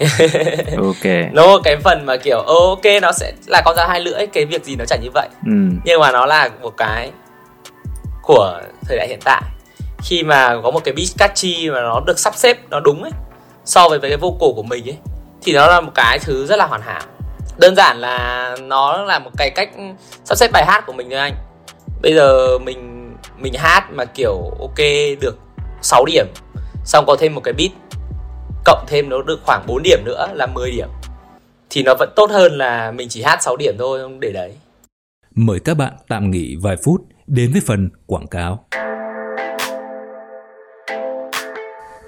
ok 0.76 1.32
nó 1.32 1.58
cái 1.64 1.76
phần 1.84 2.06
mà 2.06 2.16
kiểu 2.16 2.38
ok 2.40 2.84
nó 3.02 3.12
sẽ 3.12 3.32
là 3.46 3.62
con 3.64 3.76
dao 3.76 3.88
hai 3.88 4.00
lưỡi 4.00 4.26
cái 4.26 4.44
việc 4.44 4.64
gì 4.64 4.76
nó 4.76 4.84
chẳng 4.84 5.00
như 5.02 5.10
vậy 5.14 5.28
ừ. 5.46 5.52
nhưng 5.84 6.00
mà 6.00 6.12
nó 6.12 6.26
là 6.26 6.50
một 6.62 6.76
cái 6.76 7.10
của 8.22 8.60
thời 8.88 8.96
đại 8.96 9.08
hiện 9.08 9.20
tại 9.24 9.42
khi 10.02 10.22
mà 10.22 10.56
có 10.62 10.70
một 10.70 10.84
cái 10.84 10.94
beat 10.94 11.08
catchy 11.18 11.70
mà 11.70 11.80
nó 11.80 12.00
được 12.06 12.18
sắp 12.18 12.34
xếp 12.36 12.58
nó 12.70 12.80
đúng 12.80 13.02
ấy 13.02 13.12
so 13.64 13.88
với 13.88 14.00
cái 14.00 14.16
vocal 14.16 14.50
của 14.56 14.62
mình 14.62 14.88
ấy, 14.88 14.96
thì 15.42 15.52
nó 15.52 15.66
là 15.66 15.80
một 15.80 15.92
cái 15.94 16.18
thứ 16.18 16.46
rất 16.46 16.56
là 16.56 16.66
hoàn 16.66 16.82
hảo. 16.82 17.02
Đơn 17.58 17.76
giản 17.76 17.98
là 17.98 18.56
nó 18.62 19.02
là 19.02 19.18
một 19.18 19.30
cái 19.36 19.50
cách 19.50 19.70
sắp 20.24 20.34
xếp 20.34 20.50
bài 20.52 20.64
hát 20.66 20.84
của 20.86 20.92
mình 20.92 21.10
thôi 21.10 21.18
anh. 21.18 21.34
Bây 22.02 22.14
giờ 22.14 22.58
mình 22.58 22.96
mình 23.38 23.54
hát 23.54 23.92
mà 23.92 24.04
kiểu 24.04 24.50
ok 24.60 24.78
được 25.20 25.38
6 25.82 26.04
điểm, 26.04 26.26
xong 26.84 27.04
có 27.06 27.16
thêm 27.16 27.34
một 27.34 27.40
cái 27.44 27.54
beat, 27.54 27.70
cộng 28.64 28.84
thêm 28.88 29.08
nó 29.08 29.22
được 29.22 29.40
khoảng 29.46 29.64
4 29.66 29.82
điểm 29.82 29.98
nữa 30.04 30.28
là 30.34 30.46
10 30.46 30.70
điểm, 30.70 30.88
thì 31.70 31.82
nó 31.82 31.94
vẫn 31.98 32.12
tốt 32.16 32.30
hơn 32.30 32.58
là 32.58 32.90
mình 32.90 33.08
chỉ 33.08 33.22
hát 33.22 33.42
6 33.42 33.56
điểm 33.56 33.74
thôi 33.78 34.00
để 34.18 34.32
đấy. 34.32 34.52
Mời 35.34 35.60
các 35.64 35.76
bạn 35.76 35.92
tạm 36.08 36.30
nghỉ 36.30 36.56
vài 36.62 36.76
phút 36.84 37.00
đến 37.26 37.52
với 37.52 37.62
phần 37.66 37.90
quảng 38.06 38.26
cáo. 38.26 38.64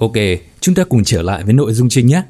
Ok, 0.00 0.12
chúng 0.60 0.74
ta 0.74 0.84
cùng 0.84 1.04
trở 1.04 1.22
lại 1.22 1.42
với 1.44 1.54
nội 1.54 1.72
dung 1.72 1.88
chính 1.88 2.06
nhé. 2.06 2.22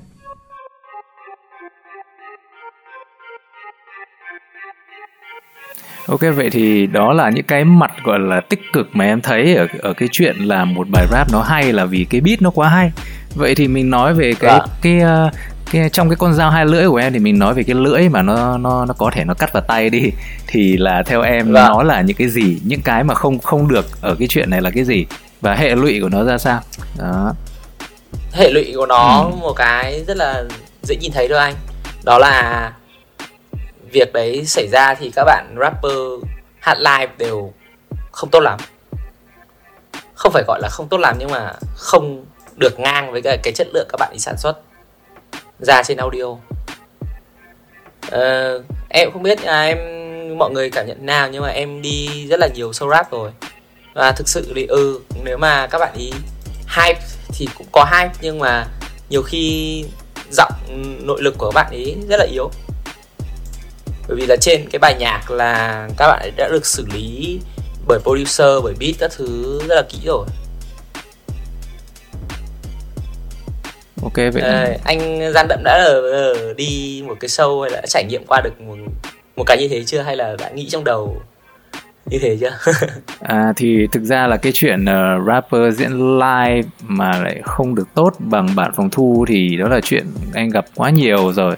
Ok 6.07 6.21
vậy 6.21 6.51
thì 6.51 6.87
đó 6.87 7.13
là 7.13 7.31
những 7.31 7.45
cái 7.45 7.65
mặt 7.65 7.91
gọi 8.05 8.19
là 8.19 8.41
tích 8.41 8.61
cực 8.73 8.89
mà 8.93 9.05
em 9.05 9.21
thấy 9.21 9.55
ở 9.55 9.67
ở 9.79 9.93
cái 9.93 10.09
chuyện 10.13 10.37
là 10.37 10.65
một 10.65 10.87
bài 10.93 11.07
rap 11.11 11.33
nó 11.33 11.43
hay 11.43 11.73
là 11.73 11.85
vì 11.85 12.07
cái 12.11 12.21
beat 12.21 12.43
nó 12.43 12.51
quá 12.51 12.69
hay. 12.69 12.93
Vậy 13.35 13.55
thì 13.55 13.69
mình 13.69 13.91
nói 13.91 14.15
về 14.15 14.33
cái 14.41 14.51
à. 14.51 14.67
cái 14.83 15.01
uh, 15.27 15.35
cái 15.73 15.91
trong 15.91 16.09
cái 16.09 16.17
con 16.17 16.35
dao 16.35 16.51
hai 16.51 16.67
lưỡi 16.67 16.89
của 16.89 16.97
em 16.97 17.13
thì 17.13 17.19
mình 17.19 17.39
nói 17.39 17.55
về 17.55 17.63
cái 17.63 17.75
lưỡi 17.75 18.09
mà 18.09 18.23
nó 18.23 18.59
nó 18.59 18.85
nó 18.85 18.95
có 18.95 19.11
thể 19.15 19.25
nó 19.25 19.35
cắt 19.35 19.53
vào 19.53 19.63
tay 19.63 19.91
đi 19.91 20.11
thì 20.47 20.77
là 20.77 21.03
theo 21.03 21.23
em 21.23 21.53
vâng. 21.53 21.69
nó 21.69 21.83
là 21.83 22.01
những 22.01 22.17
cái 22.17 22.29
gì 22.29 22.61
những 22.65 22.83
cái 22.83 23.05
mà 23.05 23.15
không 23.15 23.39
không 23.39 23.69
được 23.69 23.87
ở 24.01 24.17
cái 24.19 24.29
chuyện 24.29 24.51
này 24.51 24.63
là 24.63 24.71
cái 24.71 24.85
gì 24.85 25.07
và 25.41 25.55
hệ 25.55 25.75
lụy 25.75 26.01
của 26.01 26.09
nó 26.09 26.25
ra 26.25 26.39
sao 26.39 26.61
đó 26.99 27.35
hệ 28.33 28.51
lụy 28.51 28.73
của 28.77 28.87
nó 28.87 29.25
ừ. 29.25 29.37
một 29.37 29.53
cái 29.53 30.05
rất 30.07 30.17
là 30.17 30.45
dễ 30.83 30.97
nhìn 30.97 31.13
thấy 31.13 31.29
thôi 31.29 31.39
anh. 31.39 31.55
Đó 32.05 32.19
là 32.19 32.73
việc 33.93 34.13
đấy 34.13 34.47
xảy 34.47 34.69
ra 34.69 34.95
thì 34.95 35.11
các 35.17 35.25
bạn 35.25 35.55
rapper 35.61 35.97
hát 36.61 36.79
live 36.79 37.13
đều 37.19 37.53
không 38.11 38.31
tốt 38.31 38.41
lắm. 38.41 38.59
Không 40.15 40.33
phải 40.33 40.43
gọi 40.47 40.61
là 40.63 40.69
không 40.69 40.89
tốt 40.89 40.97
lắm 40.97 41.17
nhưng 41.19 41.31
mà 41.31 41.53
không 41.77 42.25
được 42.57 42.81
ngang 42.81 43.13
với 43.13 43.23
cái, 43.23 43.39
cái 43.43 43.53
chất 43.53 43.69
lượng 43.75 43.89
các 43.93 43.97
bạn 44.01 44.11
đi 44.13 44.19
sản 44.19 44.37
xuất 44.39 44.61
ra 45.59 45.83
trên 45.83 45.99
audio. 45.99 46.25
Uh, 46.25 46.41
em 48.89 49.11
không 49.13 49.23
biết 49.23 49.43
à, 49.43 49.63
em 49.63 49.79
mọi 50.39 50.51
người 50.51 50.71
cảm 50.71 50.87
nhận 50.87 51.07
nào 51.07 51.29
nhưng 51.29 51.43
mà 51.43 51.49
em 51.49 51.83
đi 51.83 52.27
rất 52.27 52.41
là 52.41 52.49
nhiều 52.55 52.71
show 52.71 52.91
rap 52.91 53.11
rồi. 53.11 53.31
Và 53.95 54.13
thực 54.13 54.29
sự 54.29 54.53
thì 54.55 54.67
ừ 54.67 55.01
nếu 55.25 55.39
mà 55.39 55.67
các 55.67 55.79
bạn 55.79 55.93
ý 55.95 56.13
hype 56.77 57.01
thì 57.33 57.49
cũng 57.55 57.67
có 57.73 57.85
hype 57.93 58.15
nhưng 58.21 58.39
mà 58.39 58.67
nhiều 59.11 59.23
khi 59.23 59.85
giọng 60.31 60.53
nội 61.07 61.23
lực 61.23 61.35
của 61.39 61.51
các 61.51 61.55
bạn 61.55 61.71
ấy 61.71 61.97
rất 62.09 62.17
là 62.17 62.27
yếu. 62.33 62.51
Bởi 64.09 64.17
vì 64.17 64.27
là 64.27 64.37
trên 64.41 64.69
cái 64.71 64.79
bài 64.79 64.95
nhạc 64.99 65.31
là 65.31 65.89
các 65.97 66.07
bạn 66.07 66.21
ấy 66.23 66.31
đã 66.37 66.49
được 66.49 66.67
xử 66.67 66.87
lý 66.95 67.41
bởi 67.87 67.99
producer 68.03 68.65
bởi 68.65 68.75
beat 68.81 68.95
các 68.99 69.11
thứ 69.17 69.61
rất 69.69 69.75
là 69.75 69.83
kỹ 69.89 69.99
rồi. 70.05 70.27
Ok 74.03 74.17
vậy 74.17 74.43
à, 74.43 74.77
anh 74.85 75.33
gian 75.35 75.47
đậm 75.49 75.63
đã 75.65 75.73
ở, 75.73 76.11
ở 76.11 76.55
đi 76.55 77.03
một 77.07 77.15
cái 77.21 77.29
show 77.29 77.63
hay 77.63 77.71
là 77.71 77.81
đã 77.81 77.87
trải 77.87 78.05
nghiệm 78.05 78.25
qua 78.27 78.41
được 78.45 78.61
một 78.61 78.77
một 79.37 79.45
cái 79.47 79.59
như 79.61 79.69
thế 79.69 79.85
chưa? 79.85 80.01
Hay 80.01 80.17
là 80.17 80.37
đã 80.39 80.49
nghĩ 80.49 80.69
trong 80.71 80.85
đầu 80.85 81.23
như 82.11 82.19
thế 82.19 82.37
chứ. 82.41 82.73
À 83.21 83.53
thì 83.57 83.87
thực 83.93 84.03
ra 84.03 84.27
là 84.27 84.37
cái 84.37 84.53
chuyện 84.53 84.83
uh, 84.83 85.27
rapper 85.27 85.79
diễn 85.79 86.19
live 86.19 86.63
mà 86.83 87.11
lại 87.23 87.41
không 87.45 87.75
được 87.75 87.89
tốt 87.95 88.13
bằng 88.19 88.49
bản 88.57 88.73
phòng 88.77 88.91
thu 88.91 89.25
thì 89.29 89.57
đó 89.57 89.69
là 89.69 89.81
chuyện 89.81 90.07
anh 90.35 90.51
gặp 90.51 90.65
quá 90.75 90.91
nhiều 90.91 91.33
rồi. 91.33 91.57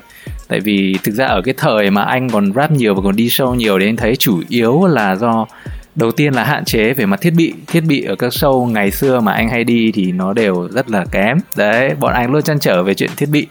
Tại 0.49 0.61
vì 0.61 0.97
thực 1.03 1.13
ra 1.13 1.27
ở 1.27 1.43
cái 1.43 1.55
thời 1.57 1.91
mà 1.91 2.03
anh 2.03 2.29
còn 2.31 2.53
rap 2.53 2.71
nhiều 2.71 2.95
và 2.95 3.01
còn 3.05 3.17
đi 3.17 3.27
show 3.29 3.55
nhiều 3.55 3.79
thì 3.79 3.87
anh 3.87 3.97
thấy 3.97 4.17
chủ 4.17 4.43
yếu 4.49 4.87
là 4.87 5.17
do 5.17 5.47
đầu 5.95 6.13
tiên 6.13 6.35
là 6.35 6.45
hạn 6.45 6.65
chế 6.65 6.93
về 6.93 7.07
mặt 7.07 7.21
thiết 7.21 7.33
bị. 7.37 7.55
Thiết 7.67 7.81
bị 7.81 8.05
ở 8.05 8.15
các 8.17 8.33
show 8.33 8.65
ngày 8.65 8.91
xưa 8.91 9.21
mà 9.21 9.33
anh 9.33 9.49
hay 9.49 9.65
đi 9.65 9.93
thì 9.93 10.13
nó 10.13 10.33
đều 10.33 10.69
rất 10.73 10.91
là 10.91 11.05
kém. 11.13 11.39
Đấy 11.57 11.95
bọn 12.01 12.13
anh 12.13 12.33
luôn 12.33 12.43
chăn 12.43 12.59
trở 12.59 12.83
về 12.83 12.95
chuyện 12.95 13.11
thiết 13.17 13.29
bị 13.29 13.47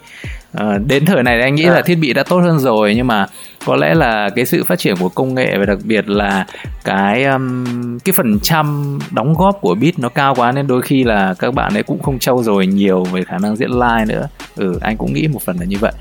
à, 0.53 0.77
đến 0.87 1.05
thời 1.05 1.23
này 1.23 1.41
anh 1.41 1.55
nghĩ 1.55 1.65
à. 1.65 1.73
là 1.73 1.81
thiết 1.81 1.95
bị 1.95 2.13
đã 2.13 2.23
tốt 2.23 2.39
hơn 2.39 2.59
rồi 2.59 2.93
nhưng 2.95 3.07
mà 3.07 3.25
có 3.65 3.75
lẽ 3.75 3.93
là 3.93 4.29
cái 4.29 4.45
sự 4.45 4.63
phát 4.63 4.79
triển 4.79 4.95
của 4.99 5.09
công 5.09 5.35
nghệ 5.35 5.57
và 5.57 5.65
đặc 5.65 5.77
biệt 5.83 6.09
là 6.09 6.45
cái 6.83 7.23
um, 7.23 7.99
cái 7.99 8.13
phần 8.13 8.39
trăm 8.39 8.99
đóng 9.11 9.33
góp 9.33 9.61
của 9.61 9.75
beat 9.75 9.99
nó 9.99 10.09
cao 10.09 10.35
quá 10.35 10.51
nên 10.51 10.67
đôi 10.67 10.81
khi 10.81 11.03
là 11.03 11.33
các 11.39 11.53
bạn 11.53 11.73
ấy 11.73 11.83
cũng 11.83 12.01
không 12.01 12.19
trau 12.19 12.43
dồi 12.43 12.67
nhiều 12.67 13.03
về 13.03 13.23
khả 13.23 13.37
năng 13.37 13.55
diễn 13.55 13.71
live 13.71 14.05
nữa. 14.07 14.27
Ừ 14.55 14.77
anh 14.81 14.97
cũng 14.97 15.13
nghĩ 15.13 15.27
một 15.27 15.41
phần 15.45 15.57
là 15.59 15.65
như 15.65 15.77
vậy. 15.79 15.93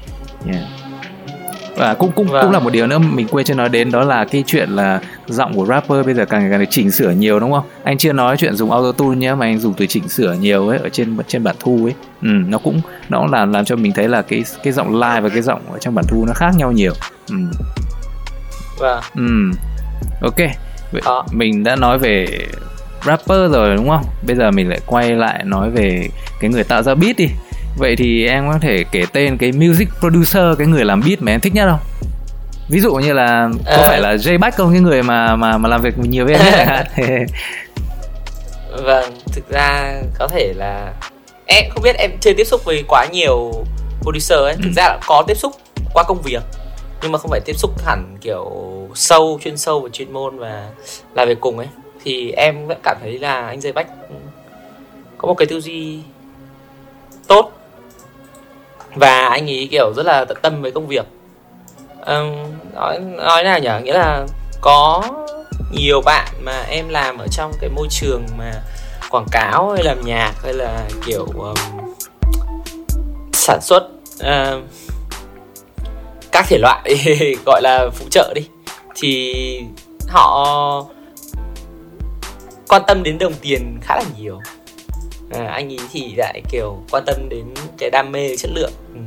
Yeah 0.47 0.79
và 1.80 1.94
cũng 1.94 2.12
cũng 2.12 2.26
vâng. 2.26 2.42
cũng 2.42 2.52
là 2.52 2.58
một 2.58 2.70
điều 2.72 2.87
nữa 2.87 2.99
mình 2.99 3.26
quên 3.30 3.46
chưa 3.46 3.54
nói 3.54 3.68
đến 3.68 3.90
đó 3.90 4.04
là 4.04 4.25
cái 4.25 4.44
chuyện 4.46 4.70
là 4.70 5.00
giọng 5.26 5.54
của 5.54 5.66
rapper 5.66 6.06
bây 6.06 6.14
giờ 6.14 6.25
càng 6.25 6.50
càng 6.50 6.60
được 6.60 6.66
chỉnh 6.70 6.90
sửa 6.90 7.10
nhiều 7.10 7.40
đúng 7.40 7.52
không 7.52 7.64
anh 7.84 7.99
chưa 7.99 8.12
nói 8.12 8.37
chuyện 8.37 8.56
dùng 8.56 8.70
auto 8.70 8.92
tune 8.92 9.16
nhé 9.16 9.34
mà 9.34 9.46
anh 9.46 9.58
dùng 9.58 9.75
từ 9.75 9.87
chỉnh 9.87 10.08
sửa 10.08 10.32
nhiều 10.32 10.68
ấy 10.68 10.78
ở 10.78 10.88
trên 10.88 11.16
trên 11.28 11.44
bản 11.44 11.56
thu 11.60 11.80
ấy 11.84 11.94
ừ, 12.22 12.28
nó 12.28 12.58
cũng 12.58 12.80
nó 13.08 13.18
cũng 13.18 13.32
làm 13.32 13.52
làm 13.52 13.64
cho 13.64 13.76
mình 13.76 13.92
thấy 13.92 14.08
là 14.08 14.22
cái 14.22 14.44
cái 14.62 14.72
giọng 14.72 14.94
live 14.94 15.20
và 15.20 15.28
cái 15.28 15.42
giọng 15.42 15.60
ở 15.72 15.78
trong 15.78 15.94
bản 15.94 16.04
thu 16.08 16.25
nó 16.26 16.32
khác 16.32 16.50
nhau 16.56 16.72
nhiều 16.72 16.92
ừ. 17.30 17.37
Vâng. 18.78 19.00
Ừ. 19.16 19.50
Ok. 20.20 20.38
Vậy 20.92 21.02
Đó. 21.04 21.25
mình 21.32 21.64
đã 21.64 21.76
nói 21.76 21.99
về 21.99 22.26
rapper 23.04 23.52
rồi 23.52 23.76
đúng 23.76 23.88
không? 23.88 24.04
Bây 24.26 24.37
giờ 24.37 24.50
mình 24.50 24.68
lại 24.68 24.80
quay 24.87 25.10
lại 25.10 25.44
nói 25.44 25.70
về 25.70 26.08
cái 26.40 26.50
người 26.50 26.64
tạo 26.64 26.82
ra 26.82 26.94
beat 26.94 27.16
đi. 27.16 27.28
Vậy 27.76 27.96
thì 27.96 28.26
em 28.26 28.48
có 28.52 28.58
thể 28.58 28.84
kể 28.90 29.04
tên 29.12 29.38
cái 29.38 29.52
music 29.52 29.88
producer 30.00 30.58
cái 30.58 30.66
người 30.66 30.84
làm 30.84 31.02
beat 31.06 31.22
mà 31.22 31.32
em 31.32 31.40
thích 31.40 31.54
nhất 31.54 31.68
không? 31.70 31.80
Ví 32.68 32.80
dụ 32.80 32.94
như 32.94 33.12
là 33.12 33.48
có 33.66 33.82
à... 33.82 33.88
phải 33.88 34.00
là 34.00 34.14
J 34.14 34.38
Back 34.38 34.56
không? 34.56 34.72
Cái 34.72 34.80
người 34.80 35.02
mà 35.02 35.36
mà 35.36 35.58
mà 35.58 35.68
làm 35.68 35.82
việc 35.82 35.98
nhiều 35.98 36.26
với 36.26 36.34
em 36.34 36.44
nhất 36.44 36.86
Vâng, 38.82 39.12
thực 39.32 39.48
ra 39.50 39.94
có 40.18 40.28
thể 40.28 40.52
là 40.56 40.92
em 41.46 41.64
không 41.70 41.82
biết 41.82 41.96
em 41.96 42.10
chưa 42.20 42.32
tiếp 42.32 42.44
xúc 42.44 42.64
với 42.64 42.84
quá 42.88 43.06
nhiều 43.12 43.52
producer 44.02 44.38
ấy, 44.38 44.56
thực 44.62 44.72
ra 44.76 44.82
là 44.82 44.98
có 45.06 45.24
tiếp 45.26 45.34
xúc 45.34 45.52
qua 45.94 46.04
công 46.04 46.22
việc 46.22 46.42
nhưng 47.02 47.12
mà 47.12 47.18
không 47.18 47.30
phải 47.30 47.40
tiếp 47.44 47.56
xúc 47.56 47.70
hẳn 47.86 48.16
kiểu 48.20 48.50
sâu 48.94 49.38
chuyên 49.42 49.56
sâu 49.56 49.80
và 49.80 49.88
chuyên 49.92 50.12
môn 50.12 50.38
và 50.38 50.68
làm 51.14 51.28
việc 51.28 51.40
cùng 51.40 51.58
ấy. 51.58 51.68
Thì 52.04 52.30
em 52.30 52.66
vẫn 52.66 52.78
cảm 52.82 52.96
thấy 53.02 53.18
là 53.18 53.46
anh 53.46 53.60
Dây 53.60 53.72
Bách 53.72 53.86
có 55.18 55.28
một 55.28 55.34
cái 55.34 55.46
tư 55.46 55.60
duy 55.60 55.98
tốt 57.26 57.52
và 58.94 59.28
anh 59.28 59.50
ấy 59.50 59.68
kiểu 59.70 59.92
rất 59.97 60.06
là 60.06 60.25
tận 60.25 60.38
tâm 60.42 60.62
với 60.62 60.70
công 60.70 60.87
việc. 60.87 61.06
Um, 62.06 62.35
nói 62.75 62.99
nói 62.99 63.44
nào 63.44 63.59
nhở 63.59 63.80
nghĩa 63.80 63.94
là 63.94 64.26
có 64.61 65.02
nhiều 65.73 66.00
bạn 66.00 66.28
mà 66.40 66.62
em 66.68 66.88
làm 66.88 67.18
ở 67.18 67.26
trong 67.30 67.52
cái 67.61 67.70
môi 67.70 67.87
trường 67.90 68.26
mà 68.38 68.52
quảng 69.11 69.26
cáo 69.32 69.70
hay 69.70 69.85
làm 69.85 70.00
nhạc 70.04 70.32
hay 70.44 70.52
là 70.52 70.88
kiểu 71.06 71.26
um, 71.26 71.56
sản 73.32 73.61
xuất 73.62 73.82
uh, 74.20 74.62
các 76.32 76.47
thể 76.49 76.59
loại 76.59 76.97
gọi 77.47 77.62
là 77.62 77.90
phụ 77.94 78.06
trợ 78.11 78.32
đi 78.35 78.42
thì 78.94 79.35
họ 80.09 80.85
quan 82.68 82.82
tâm 82.87 83.02
đến 83.02 83.18
đồng 83.18 83.35
tiền 83.40 83.78
khá 83.82 83.97
là 83.97 84.04
nhiều. 84.18 84.40
À, 85.30 85.47
anh 85.47 85.68
ý 85.68 85.78
thì 85.92 86.14
lại 86.16 86.42
kiểu 86.50 86.78
quan 86.90 87.04
tâm 87.06 87.28
đến 87.28 87.44
cái 87.80 87.90
đam 87.90 88.12
mê 88.12 88.37
chất 88.37 88.50
lượng. 88.54 88.72
Ừ. 88.94 89.00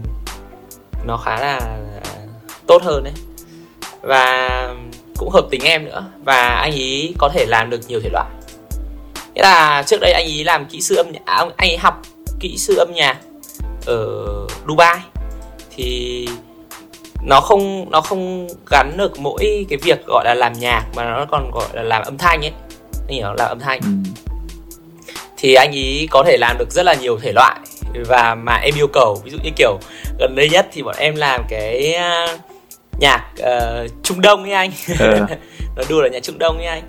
nó 1.06 1.18
khá 1.18 1.40
là 1.40 1.78
tốt 2.68 2.84
hơn 2.84 3.04
đấy. 3.04 3.14
Và 4.02 4.76
cũng 5.18 5.30
hợp 5.30 5.46
tính 5.52 5.62
em 5.64 5.86
nữa. 5.86 6.06
Và 6.26 6.48
anh 6.48 6.72
ấy 6.72 7.14
có 7.18 7.30
thể 7.34 7.46
làm 7.46 7.70
được 7.70 7.80
nhiều 7.88 8.00
thể 8.04 8.10
loại. 8.10 8.30
Nghĩa 9.34 9.42
là 9.42 9.84
trước 9.88 9.98
đây 10.02 10.12
anh 10.12 10.26
ấy 10.26 10.44
làm 10.44 10.66
kỹ 10.66 10.82
sư 10.82 10.96
âm 10.96 11.12
nhạc 11.12 11.22
à, 11.26 11.46
anh 11.58 11.70
ấy 11.70 11.78
học 11.78 12.02
kỹ 12.40 12.58
sư 12.58 12.76
âm 12.78 12.94
nhạc 12.94 13.18
ở 13.86 14.26
Dubai. 14.68 15.00
Thì 15.76 16.28
nó 17.24 17.42
không 17.42 17.92
nó 17.92 18.02
không 18.02 18.48
gắn 18.72 18.98
được 18.98 19.20
mỗi 19.20 19.66
cái 19.70 19.78
việc 19.78 20.06
gọi 20.08 20.26
là 20.26 20.34
làm 20.34 20.54
nhạc 20.54 20.84
mà 20.96 21.04
nó 21.04 21.26
còn 21.32 21.52
gọi 21.52 21.68
là 21.74 21.84
làm 21.84 22.04
âm 22.04 22.18
thanh 22.18 22.42
ấy. 22.42 22.52
Anh 23.08 23.18
hiểu 23.18 23.34
làm 23.38 23.50
âm 23.50 23.60
thanh. 23.60 23.80
Ừ. 23.82 23.90
thì 25.38 25.54
anh 25.54 25.72
ấy 25.72 26.08
có 26.12 26.24
thể 26.28 26.38
làm 26.38 26.58
được 26.60 26.72
rất 26.72 26.84
là 26.84 26.94
nhiều 26.94 27.20
thể 27.20 27.32
loại 27.32 27.60
và 28.08 28.36
mà 28.36 28.56
em 28.56 28.76
yêu 28.76 28.88
cầu. 28.88 29.22
Ví 29.24 29.32
dụ 29.32 29.38
như 29.44 29.50
kiểu 29.56 29.78
gần 30.20 30.36
đây 30.36 30.50
nhất 30.50 30.68
thì 30.72 30.84
bọn 30.84 30.96
em 30.98 31.16
làm 31.16 31.44
cái 31.50 31.96
uh, 31.96 32.40
nhạc 33.00 33.24
uh, 33.40 33.92
trung 34.04 34.22
đông 34.22 34.44
ấy 34.44 34.52
anh. 34.52 34.72
Ừ. 35.00 35.20
nó 35.76 35.84
đùa 35.90 36.02
là 36.02 36.10
nhạc 36.10 36.24
trung 36.24 36.40
đông 36.40 36.58
ấy 36.58 36.66
anh. 36.66 36.84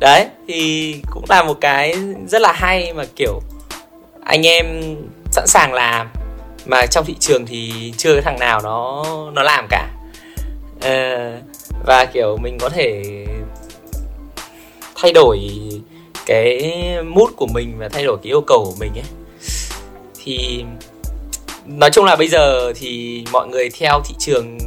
Đấy 0.00 0.26
thì 0.48 0.94
cũng 1.10 1.24
là 1.28 1.42
một 1.42 1.56
cái 1.60 1.94
rất 2.26 2.42
là 2.42 2.52
hay 2.52 2.92
mà 2.92 3.04
kiểu 3.16 3.40
anh 4.24 4.46
em 4.46 4.66
sẵn 5.30 5.46
sàng 5.46 5.72
làm. 5.72 6.08
Mà 6.66 6.86
trong 6.86 7.04
thị 7.04 7.16
trường 7.20 7.46
thì 7.46 7.92
chưa 7.96 8.12
cái 8.12 8.22
thằng 8.22 8.38
nào 8.38 8.60
nó 8.62 9.04
nó 9.32 9.42
làm 9.42 9.66
cả. 9.70 9.88
À, 10.80 11.32
và 11.86 12.04
kiểu 12.04 12.36
mình 12.36 12.58
có 12.60 12.68
thể 12.68 13.02
thay 14.94 15.12
đổi 15.12 15.40
cái 16.26 16.72
mood 17.04 17.30
của 17.36 17.46
mình 17.46 17.74
và 17.78 17.88
thay 17.88 18.04
đổi 18.04 18.16
cái 18.22 18.32
yêu 18.32 18.40
cầu 18.40 18.64
của 18.64 18.76
mình 18.80 18.92
ấy 18.94 19.27
thì 20.28 20.64
nói 21.66 21.90
chung 21.90 22.04
là 22.04 22.16
bây 22.16 22.28
giờ 22.28 22.72
thì 22.76 23.24
mọi 23.32 23.48
người 23.48 23.70
theo 23.78 24.00
thị 24.04 24.14
trường 24.18 24.58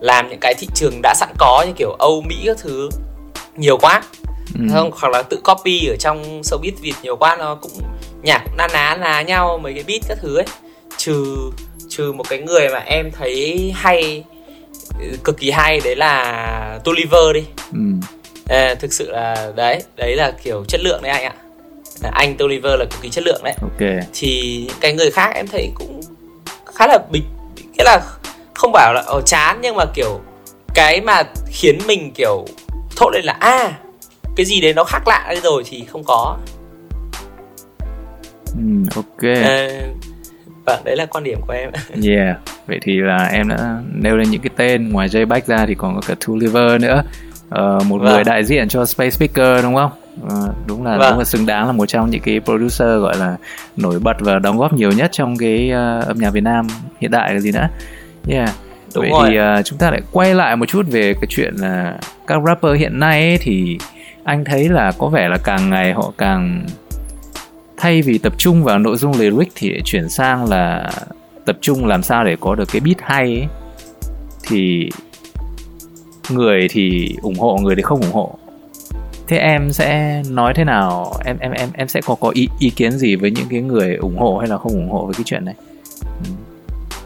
làm 0.00 0.28
những 0.28 0.38
cái 0.40 0.54
thị 0.58 0.68
trường 0.74 1.00
đã 1.02 1.14
sẵn 1.16 1.28
có 1.38 1.64
như 1.66 1.72
kiểu 1.76 1.90
Âu 1.98 2.20
Mỹ 2.20 2.36
các 2.44 2.56
thứ 2.60 2.88
nhiều 3.56 3.78
quá. 3.78 4.02
Ừ. 4.58 4.60
không? 4.72 4.90
Hoặc 5.00 5.12
là 5.12 5.22
tự 5.22 5.40
copy 5.44 5.86
ở 5.86 5.96
trong 5.96 6.40
showbiz 6.42 6.72
việt 6.80 6.94
nhiều 7.02 7.16
quá 7.16 7.36
nó 7.38 7.54
cũng 7.54 7.72
nhạc 8.22 8.44
na 8.56 8.68
ná 8.68 8.96
là 9.00 9.22
nhau 9.22 9.58
mấy 9.62 9.72
cái 9.74 9.84
beat 9.88 10.00
các 10.08 10.18
thứ 10.20 10.36
ấy. 10.36 10.46
Trừ 10.96 11.50
trừ 11.88 12.12
một 12.12 12.28
cái 12.28 12.38
người 12.38 12.68
mà 12.68 12.78
em 12.78 13.10
thấy 13.12 13.72
hay 13.76 14.24
cực 15.24 15.38
kỳ 15.38 15.50
hay 15.50 15.80
đấy 15.84 15.96
là 15.96 16.80
Toliver 16.84 17.34
đi. 17.34 17.44
Ừ. 17.72 17.80
à, 18.48 18.74
thực 18.74 18.92
sự 18.92 19.10
là 19.10 19.52
đấy 19.56 19.82
đấy 19.96 20.16
là 20.16 20.32
kiểu 20.42 20.64
chất 20.68 20.80
lượng 20.80 21.02
đấy 21.02 21.12
anh 21.12 21.24
ạ 21.24 21.34
anh 22.12 22.36
Toliver 22.36 22.78
là 22.78 22.84
cực 22.84 23.02
kỳ 23.02 23.08
chất 23.08 23.24
lượng 23.24 23.40
đấy. 23.44 23.54
Ok. 23.62 24.06
Thì 24.14 24.68
cái 24.80 24.92
người 24.92 25.10
khác 25.10 25.30
em 25.34 25.46
thấy 25.46 25.70
cũng 25.74 26.00
khá 26.74 26.86
là 26.86 26.98
bình 27.10 27.22
nghĩa 27.76 27.84
là 27.84 28.00
không 28.54 28.72
bảo 28.72 28.92
là 28.94 29.02
ở 29.06 29.20
chán. 29.26 29.58
Nhưng 29.62 29.76
mà 29.76 29.84
kiểu 29.94 30.20
cái 30.74 31.00
mà 31.00 31.22
khiến 31.46 31.78
mình 31.86 32.12
kiểu 32.14 32.44
thốt 32.96 33.10
lên 33.10 33.24
là 33.24 33.36
a 33.40 33.50
à, 33.50 33.78
cái 34.36 34.46
gì 34.46 34.60
đấy 34.60 34.74
nó 34.74 34.84
khác 34.84 35.08
lạ 35.08 35.34
rồi 35.42 35.62
thì 35.66 35.84
không 35.88 36.04
có. 36.04 36.36
Ừ, 38.56 38.62
ok. 38.94 39.22
À, 39.44 39.68
vâng 40.66 40.84
đấy 40.84 40.96
là 40.96 41.06
quan 41.06 41.24
điểm 41.24 41.40
của 41.46 41.52
em. 41.52 41.70
Yeah 42.06 42.36
vậy 42.66 42.78
thì 42.82 43.00
là 43.00 43.28
em 43.32 43.48
đã 43.48 43.80
nêu 43.94 44.16
lên 44.16 44.30
những 44.30 44.40
cái 44.40 44.50
tên. 44.56 44.92
Ngoài 44.92 45.08
Jay 45.08 45.26
Beck 45.26 45.46
ra 45.46 45.66
thì 45.66 45.74
còn 45.74 45.94
có 45.94 46.00
cả 46.06 46.14
Tulliver 46.26 46.82
nữa 46.82 47.02
uh, 47.48 47.86
một 47.86 47.98
vâng. 47.98 48.12
người 48.12 48.24
đại 48.24 48.44
diện 48.44 48.68
cho 48.68 48.84
Space 48.84 49.10
Speaker 49.10 49.62
đúng 49.62 49.74
không 49.74 49.90
uh, 50.26 50.54
đúng 50.66 50.84
là 50.84 50.96
vâng. 50.96 51.10
đúng 51.10 51.18
là 51.18 51.24
xứng 51.24 51.46
đáng 51.46 51.66
là 51.66 51.72
một 51.72 51.86
trong 51.86 52.10
những 52.10 52.22
cái 52.22 52.40
producer 52.40 53.00
gọi 53.00 53.16
là 53.16 53.36
nổi 53.76 53.98
bật 53.98 54.16
và 54.20 54.38
đóng 54.38 54.58
góp 54.58 54.72
nhiều 54.72 54.92
nhất 54.92 55.10
trong 55.12 55.36
cái 55.36 55.72
uh, 55.72 56.06
âm 56.06 56.18
nhạc 56.18 56.30
Việt 56.30 56.42
Nam 56.42 56.66
hiện 57.00 57.10
đại 57.10 57.34
là 57.34 57.40
gì 57.40 57.52
nữa 57.52 57.68
yeah 58.28 58.50
Đúng 58.94 59.02
vậy 59.02 59.10
rồi. 59.10 59.28
thì 59.30 59.60
uh, 59.60 59.64
chúng 59.64 59.78
ta 59.78 59.90
lại 59.90 60.00
quay 60.12 60.34
lại 60.34 60.56
một 60.56 60.66
chút 60.66 60.86
về 60.88 61.14
cái 61.14 61.26
chuyện 61.28 61.54
là 61.54 61.98
các 62.26 62.42
rapper 62.46 62.78
hiện 62.78 62.98
nay 62.98 63.28
ấy, 63.28 63.38
thì 63.40 63.78
anh 64.24 64.44
thấy 64.44 64.68
là 64.68 64.92
có 64.98 65.08
vẻ 65.08 65.28
là 65.28 65.38
càng 65.44 65.70
ngày 65.70 65.92
họ 65.92 66.12
càng 66.18 66.66
thay 67.76 68.02
vì 68.02 68.18
tập 68.18 68.32
trung 68.38 68.64
vào 68.64 68.78
nội 68.78 68.96
dung 68.96 69.18
lyric 69.18 69.52
thì 69.54 69.80
chuyển 69.84 70.08
sang 70.08 70.44
là 70.44 70.90
tập 71.44 71.56
trung 71.60 71.86
làm 71.86 72.02
sao 72.02 72.24
để 72.24 72.36
có 72.40 72.54
được 72.54 72.68
cái 72.72 72.80
beat 72.80 72.96
hay 73.00 73.22
ấy. 73.22 73.46
thì 74.48 74.90
người 76.30 76.68
thì 76.70 77.16
ủng 77.22 77.38
hộ 77.38 77.56
người 77.56 77.76
thì 77.76 77.82
không 77.82 78.00
ủng 78.00 78.12
hộ. 78.12 78.38
Thế 79.28 79.38
em 79.38 79.72
sẽ 79.72 80.22
nói 80.28 80.52
thế 80.54 80.64
nào? 80.64 81.12
Em 81.24 81.38
em 81.38 81.52
em 81.52 81.68
em 81.74 81.88
sẽ 81.88 82.00
có 82.06 82.14
có 82.14 82.30
ý 82.34 82.48
ý 82.58 82.70
kiến 82.70 82.92
gì 82.92 83.16
với 83.16 83.30
những 83.30 83.46
cái 83.50 83.60
người 83.60 83.96
ủng 83.96 84.16
hộ 84.16 84.38
hay 84.38 84.48
là 84.48 84.58
không 84.58 84.72
ủng 84.72 84.90
hộ 84.90 85.06
với 85.06 85.14
cái 85.14 85.24
chuyện 85.26 85.44
này? 85.44 85.54
Ừ. 86.24 86.30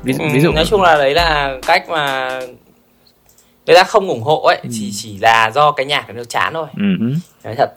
ví, 0.03 0.15
ừ, 0.19 0.25
ví 0.33 0.41
dụ. 0.41 0.53
nói 0.53 0.65
chung 0.67 0.83
là 0.83 0.97
đấy 0.97 1.15
là 1.15 1.59
cách 1.67 1.89
mà 1.89 2.29
người 3.67 3.77
ta 3.77 3.85
không 3.85 4.09
ủng 4.09 4.23
hộ 4.23 4.43
ấy 4.43 4.57
ừ. 4.63 4.69
chỉ 4.73 4.91
chỉ 4.95 5.19
là 5.19 5.51
do 5.55 5.73
cái 5.73 5.87
nhạc 5.87 6.15
nó 6.15 6.25
chán 6.25 6.55
thôi. 6.55 6.67
Ừ. 6.77 7.15
nói 7.45 7.55
thật. 7.57 7.75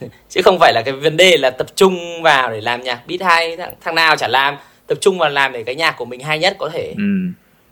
Chứ 0.30 0.40
không 0.44 0.58
phải 0.60 0.72
là 0.72 0.82
cái 0.84 0.94
vấn 0.94 1.16
đề 1.16 1.36
là 1.36 1.50
tập 1.50 1.66
trung 1.76 2.22
vào 2.22 2.50
để 2.50 2.60
làm 2.60 2.82
nhạc 2.82 3.06
beat 3.08 3.22
hay 3.22 3.56
thằng, 3.56 3.74
thằng 3.80 3.94
nào 3.94 4.16
chả 4.16 4.28
làm. 4.28 4.56
Tập 4.86 4.98
trung 5.00 5.18
vào 5.18 5.30
làm 5.30 5.52
để 5.52 5.62
cái 5.62 5.74
nhạc 5.74 5.96
của 5.98 6.04
mình 6.04 6.20
hay 6.20 6.38
nhất 6.38 6.56
có 6.58 6.68
thể. 6.68 6.94
Ừ. 6.96 7.02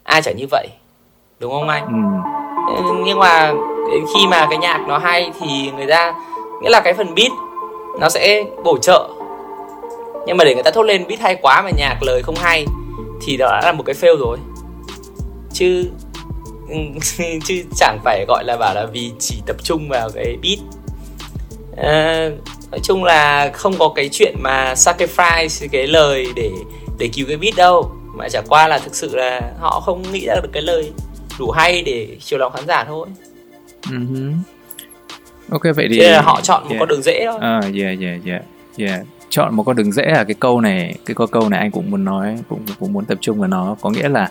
ai 0.03 0.23
chả 0.23 0.33
như 0.33 0.47
vậy 0.51 0.69
đúng 1.45 1.53
không 1.53 1.69
anh? 1.69 1.87
Ừ. 2.77 2.83
nhưng 3.05 3.19
mà 3.19 3.53
khi 3.87 4.27
mà 4.27 4.47
cái 4.51 4.59
nhạc 4.59 4.81
nó 4.89 4.99
hay 4.99 5.31
thì 5.41 5.71
người 5.77 5.87
ta 5.87 6.15
nghĩa 6.63 6.71
là 6.71 6.81
cái 6.81 6.95
phần 6.95 7.15
beat 7.15 7.31
nó 8.01 8.09
sẽ 8.09 8.45
bổ 8.65 8.79
trợ. 8.79 9.09
Nhưng 10.27 10.37
mà 10.37 10.45
để 10.45 10.55
người 10.55 10.63
ta 10.63 10.71
thốt 10.71 10.83
lên 10.83 11.05
beat 11.09 11.21
hay 11.21 11.37
quá 11.43 11.63
mà 11.63 11.71
nhạc 11.77 12.03
lời 12.03 12.23
không 12.23 12.35
hay 12.35 12.67
thì 13.23 13.37
đó 13.37 13.49
đã 13.53 13.61
là 13.65 13.73
một 13.73 13.83
cái 13.87 13.95
fail 13.95 14.17
rồi. 14.17 14.39
Chứ 15.53 15.85
chứ 17.45 17.65
chẳng 17.77 17.99
phải 18.05 18.25
gọi 18.29 18.45
là 18.45 18.57
bảo 18.57 18.75
là 18.75 18.87
vì 18.93 19.13
chỉ 19.19 19.43
tập 19.47 19.57
trung 19.63 19.89
vào 19.89 20.11
cái 20.15 20.37
beat. 20.43 20.59
À, 21.77 22.31
nói 22.71 22.81
chung 22.83 23.05
là 23.05 23.51
không 23.55 23.75
có 23.79 23.93
cái 23.97 24.09
chuyện 24.13 24.35
mà 24.39 24.75
sacrifice 24.75 25.69
cái 25.73 25.87
lời 25.87 26.27
để 26.37 26.51
để 26.99 27.09
cứu 27.15 27.27
cái 27.29 27.37
beat 27.37 27.57
đâu. 27.57 27.91
Mà 28.15 28.29
chả 28.29 28.41
qua 28.49 28.69
là 28.69 28.79
thực 28.79 28.95
sự 28.95 29.17
là 29.17 29.41
họ 29.61 29.81
không 29.81 30.13
nghĩ 30.13 30.27
ra 30.27 30.35
được 30.35 30.51
cái 30.53 30.63
lời 30.63 30.93
đủ 31.39 31.51
hay 31.51 31.83
để 31.83 32.17
chiều 32.21 32.39
lòng 32.39 32.53
khán 32.53 32.67
giả 32.67 32.85
thôi. 32.85 33.09
Uh-huh. 33.83 34.33
ok 35.51 35.63
vậy 35.63 35.87
thì 35.91 35.99
Thế 36.01 36.11
là 36.11 36.23
họ 36.23 36.41
chọn 36.41 36.63
một 36.63 36.71
yeah. 36.71 36.81
con 36.81 36.89
đường 36.89 37.03
dễ 37.03 37.27
thôi. 37.27 37.39
À 37.41 37.59
uh, 37.59 37.75
yeah 37.75 38.01
yeah 38.01 38.21
yeah 38.25 38.43
yeah. 38.77 39.01
Chọn 39.29 39.57
một 39.57 39.63
con 39.63 39.77
đường 39.77 39.93
dễ 39.93 40.03
là 40.07 40.25
cái 40.25 40.35
câu 40.41 40.61
này 40.61 40.95
cái 41.07 41.15
câu 41.15 41.27
câu 41.27 41.49
này 41.49 41.61
anh 41.61 41.71
cũng 41.71 41.91
muốn 41.91 42.05
nói 42.05 42.37
cũng 42.49 42.61
cũng 42.81 42.93
muốn 42.93 43.05
tập 43.05 43.19
trung 43.21 43.39
vào 43.39 43.49
nó. 43.49 43.77
Có 43.81 43.91
nghĩa 43.91 44.09
là 44.09 44.31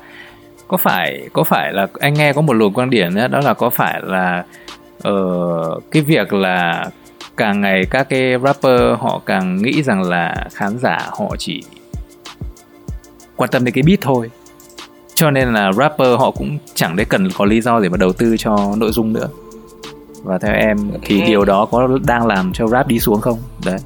có 0.67 0.77
phải 0.77 1.29
có 1.33 1.43
phải 1.43 1.73
là 1.73 1.87
anh 1.99 2.13
nghe 2.13 2.33
có 2.33 2.41
một 2.41 2.53
luồng 2.53 2.73
quan 2.73 2.89
điểm 2.89 3.15
đó, 3.15 3.27
đó 3.27 3.39
là 3.39 3.53
có 3.53 3.69
phải 3.69 4.01
là 4.03 4.45
uh, 5.07 5.83
cái 5.91 6.01
việc 6.01 6.33
là 6.33 6.89
càng 7.37 7.61
ngày 7.61 7.85
các 7.89 8.09
cái 8.09 8.33
rapper 8.43 8.81
họ 8.99 9.21
càng 9.25 9.61
nghĩ 9.61 9.83
rằng 9.83 10.03
là 10.03 10.47
khán 10.53 10.79
giả 10.79 10.97
họ 11.11 11.35
chỉ 11.37 11.63
quan 13.35 13.49
tâm 13.49 13.65
đến 13.65 13.73
cái 13.73 13.83
beat 13.87 14.01
thôi 14.01 14.31
cho 15.15 15.31
nên 15.31 15.53
là 15.53 15.71
rapper 15.71 16.19
họ 16.19 16.31
cũng 16.31 16.57
chẳng 16.75 16.95
đấy 16.95 17.05
cần 17.09 17.29
có 17.37 17.45
lý 17.45 17.61
do 17.61 17.79
để 17.79 17.89
mà 17.89 17.97
đầu 17.97 18.13
tư 18.13 18.35
cho 18.37 18.73
nội 18.77 18.91
dung 18.91 19.13
nữa 19.13 19.29
và 20.23 20.37
theo 20.37 20.53
em 20.53 20.77
thì 21.01 21.21
ừ. 21.21 21.25
điều 21.27 21.45
đó 21.45 21.65
có 21.71 21.87
đang 22.03 22.27
làm 22.27 22.53
cho 22.53 22.67
rap 22.67 22.87
đi 22.87 22.99
xuống 22.99 23.21
không 23.21 23.39
đấy 23.65 23.79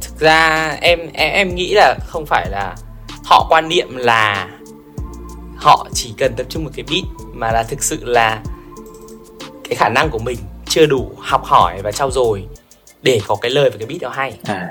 thực 0.00 0.18
ra 0.18 0.68
em 0.80 0.98
em 1.12 1.32
em 1.32 1.54
nghĩ 1.54 1.74
là 1.74 1.96
không 2.06 2.26
phải 2.26 2.50
là 2.50 2.76
họ 3.24 3.46
quan 3.50 3.68
niệm 3.68 3.96
là 3.96 4.48
họ 5.56 5.86
chỉ 5.92 6.14
cần 6.18 6.34
tập 6.36 6.46
trung 6.48 6.64
một 6.64 6.70
cái 6.74 6.84
beat 6.90 7.04
mà 7.32 7.52
là 7.52 7.62
thực 7.62 7.82
sự 7.82 7.98
là 8.04 8.42
cái 9.64 9.74
khả 9.74 9.88
năng 9.88 10.10
của 10.10 10.18
mình 10.18 10.38
chưa 10.68 10.86
đủ 10.86 11.10
học 11.18 11.44
hỏi 11.44 11.80
và 11.82 11.92
trau 11.92 12.10
dồi 12.10 12.44
để 13.02 13.20
có 13.26 13.36
cái 13.36 13.50
lời 13.50 13.70
và 13.70 13.76
cái 13.78 13.86
beat 13.86 14.00
đó 14.00 14.08
hay 14.08 14.38
à. 14.44 14.68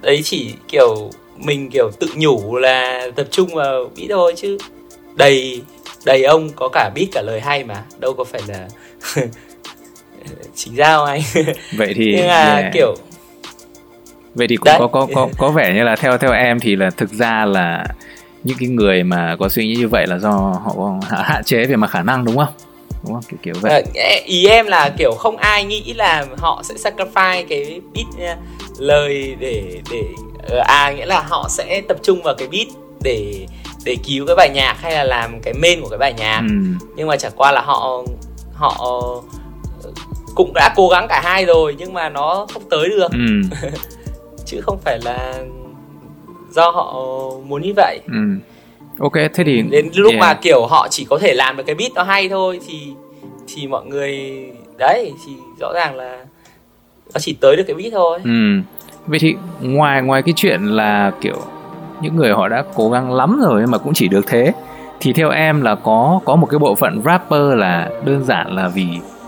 đấy 0.00 0.20
chỉ 0.24 0.54
kiểu 0.68 1.10
mình 1.40 1.70
kiểu 1.70 1.90
tự 2.00 2.08
nhủ 2.16 2.56
là 2.56 3.08
tập 3.16 3.26
trung 3.30 3.54
vào 3.54 3.90
beat 3.96 4.10
thôi 4.10 4.34
chứ. 4.36 4.58
Đầy 5.14 5.62
đầy 6.04 6.24
ông 6.24 6.50
có 6.56 6.68
cả 6.72 6.90
beat 6.94 7.08
cả 7.12 7.22
lời 7.22 7.40
hay 7.40 7.64
mà 7.64 7.84
đâu 7.98 8.14
có 8.14 8.24
phải 8.24 8.40
là 8.48 8.68
chính 10.54 10.76
giao 10.76 11.04
anh. 11.04 11.20
Vậy 11.76 11.92
thì 11.96 12.14
nhưng 12.16 12.26
mà 12.26 12.56
yeah. 12.56 12.72
kiểu 12.74 12.94
vậy 14.34 14.46
thì 14.48 14.56
cũng 14.56 14.72
có 14.78 14.86
có 14.86 15.06
có 15.14 15.28
có 15.38 15.50
vẻ 15.50 15.74
như 15.74 15.82
là 15.82 15.96
theo 15.96 16.18
theo 16.18 16.32
em 16.32 16.60
thì 16.60 16.76
là 16.76 16.90
thực 16.90 17.12
ra 17.12 17.44
là 17.44 17.84
những 18.44 18.56
cái 18.60 18.68
người 18.68 19.02
mà 19.02 19.36
có 19.38 19.48
suy 19.48 19.66
nghĩ 19.66 19.74
như 19.74 19.88
vậy 19.88 20.06
là 20.06 20.18
do 20.18 20.30
họ 20.64 21.00
hạn 21.10 21.44
chế 21.44 21.64
về 21.64 21.76
mặt 21.76 21.90
khả 21.90 22.02
năng 22.02 22.24
đúng 22.24 22.36
không? 22.36 22.54
Đúng 23.04 23.14
không? 23.14 23.22
Kiểu 23.28 23.38
kiểu 23.42 23.54
vậy. 23.60 23.82
À, 23.94 24.10
ý 24.24 24.46
em 24.46 24.66
là 24.66 24.90
kiểu 24.98 25.12
không 25.18 25.36
ai 25.36 25.64
nghĩ 25.64 25.92
là 25.94 26.26
họ 26.38 26.62
sẽ 26.64 26.74
sacrifice 26.74 27.44
cái 27.48 27.80
beat 27.94 28.38
lời 28.78 29.36
để 29.40 29.80
để 29.90 30.02
ờ, 30.16 30.29
à 30.64 30.92
nghĩa 30.96 31.06
là 31.06 31.20
họ 31.28 31.46
sẽ 31.50 31.82
tập 31.88 31.96
trung 32.02 32.22
vào 32.22 32.34
cái 32.38 32.48
beat 32.48 32.66
để 33.02 33.46
để 33.84 33.96
cứu 34.04 34.26
cái 34.26 34.36
bài 34.36 34.50
nhạc 34.54 34.76
hay 34.80 34.92
là 34.92 35.04
làm 35.04 35.40
cái 35.40 35.54
main 35.54 35.80
của 35.80 35.88
cái 35.88 35.98
bài 35.98 36.12
nhạc 36.12 36.40
ừ. 36.48 36.54
nhưng 36.96 37.08
mà 37.08 37.16
chẳng 37.16 37.32
qua 37.36 37.52
là 37.52 37.60
họ 37.60 38.02
họ 38.54 39.02
cũng 40.34 40.52
đã 40.54 40.74
cố 40.76 40.88
gắng 40.88 41.06
cả 41.08 41.20
hai 41.24 41.44
rồi 41.44 41.76
nhưng 41.78 41.94
mà 41.94 42.08
nó 42.08 42.46
không 42.52 42.62
tới 42.70 42.88
được 42.88 43.12
ừ. 43.12 43.58
chứ 44.46 44.60
không 44.62 44.78
phải 44.84 44.98
là 45.04 45.44
do 46.50 46.70
họ 46.70 46.94
muốn 47.46 47.62
như 47.62 47.72
vậy 47.76 48.00
ừ. 48.06 48.18
ok 48.98 49.14
thế 49.14 49.44
thì 49.44 49.62
đến 49.70 49.90
lúc 49.94 50.12
yeah. 50.12 50.20
mà 50.20 50.34
kiểu 50.34 50.66
họ 50.66 50.88
chỉ 50.90 51.06
có 51.10 51.18
thể 51.18 51.34
làm 51.34 51.56
được 51.56 51.62
cái 51.66 51.74
beat 51.74 51.92
nó 51.94 52.02
hay 52.02 52.28
thôi 52.28 52.60
thì 52.68 52.92
thì 53.54 53.66
mọi 53.66 53.86
người 53.86 54.42
đấy 54.78 55.12
thì 55.26 55.32
rõ 55.60 55.72
ràng 55.74 55.96
là 55.96 56.24
nó 57.14 57.20
chỉ 57.20 57.36
tới 57.40 57.56
được 57.56 57.64
cái 57.66 57.74
beat 57.74 57.92
thôi 57.92 58.18
ừ 58.24 58.60
vậy 59.06 59.18
thì 59.18 59.36
ngoài 59.60 60.02
ngoài 60.02 60.22
cái 60.22 60.32
chuyện 60.36 60.64
là, 60.64 61.12
kiểu, 61.20 61.36
những 62.00 62.16
người 62.16 62.32
họ 62.32 62.48
đã 62.48 62.64
cố 62.74 62.90
gắng 62.90 63.12
lắm 63.12 63.40
rồi 63.42 63.66
mà 63.66 63.78
cũng 63.78 63.94
chỉ 63.94 64.08
được 64.08 64.26
thế, 64.26 64.52
thì 65.00 65.12
theo 65.12 65.30
em 65.30 65.62
là 65.62 65.74
có 65.74 66.20
có 66.24 66.36
một 66.36 66.46
cái 66.50 66.58
bộ 66.58 66.74
phận 66.74 67.02
rapper 67.04 67.42
là 67.54 67.90
đơn 68.04 68.24
giản 68.24 68.54
là 68.56 68.68
vì 68.68 68.86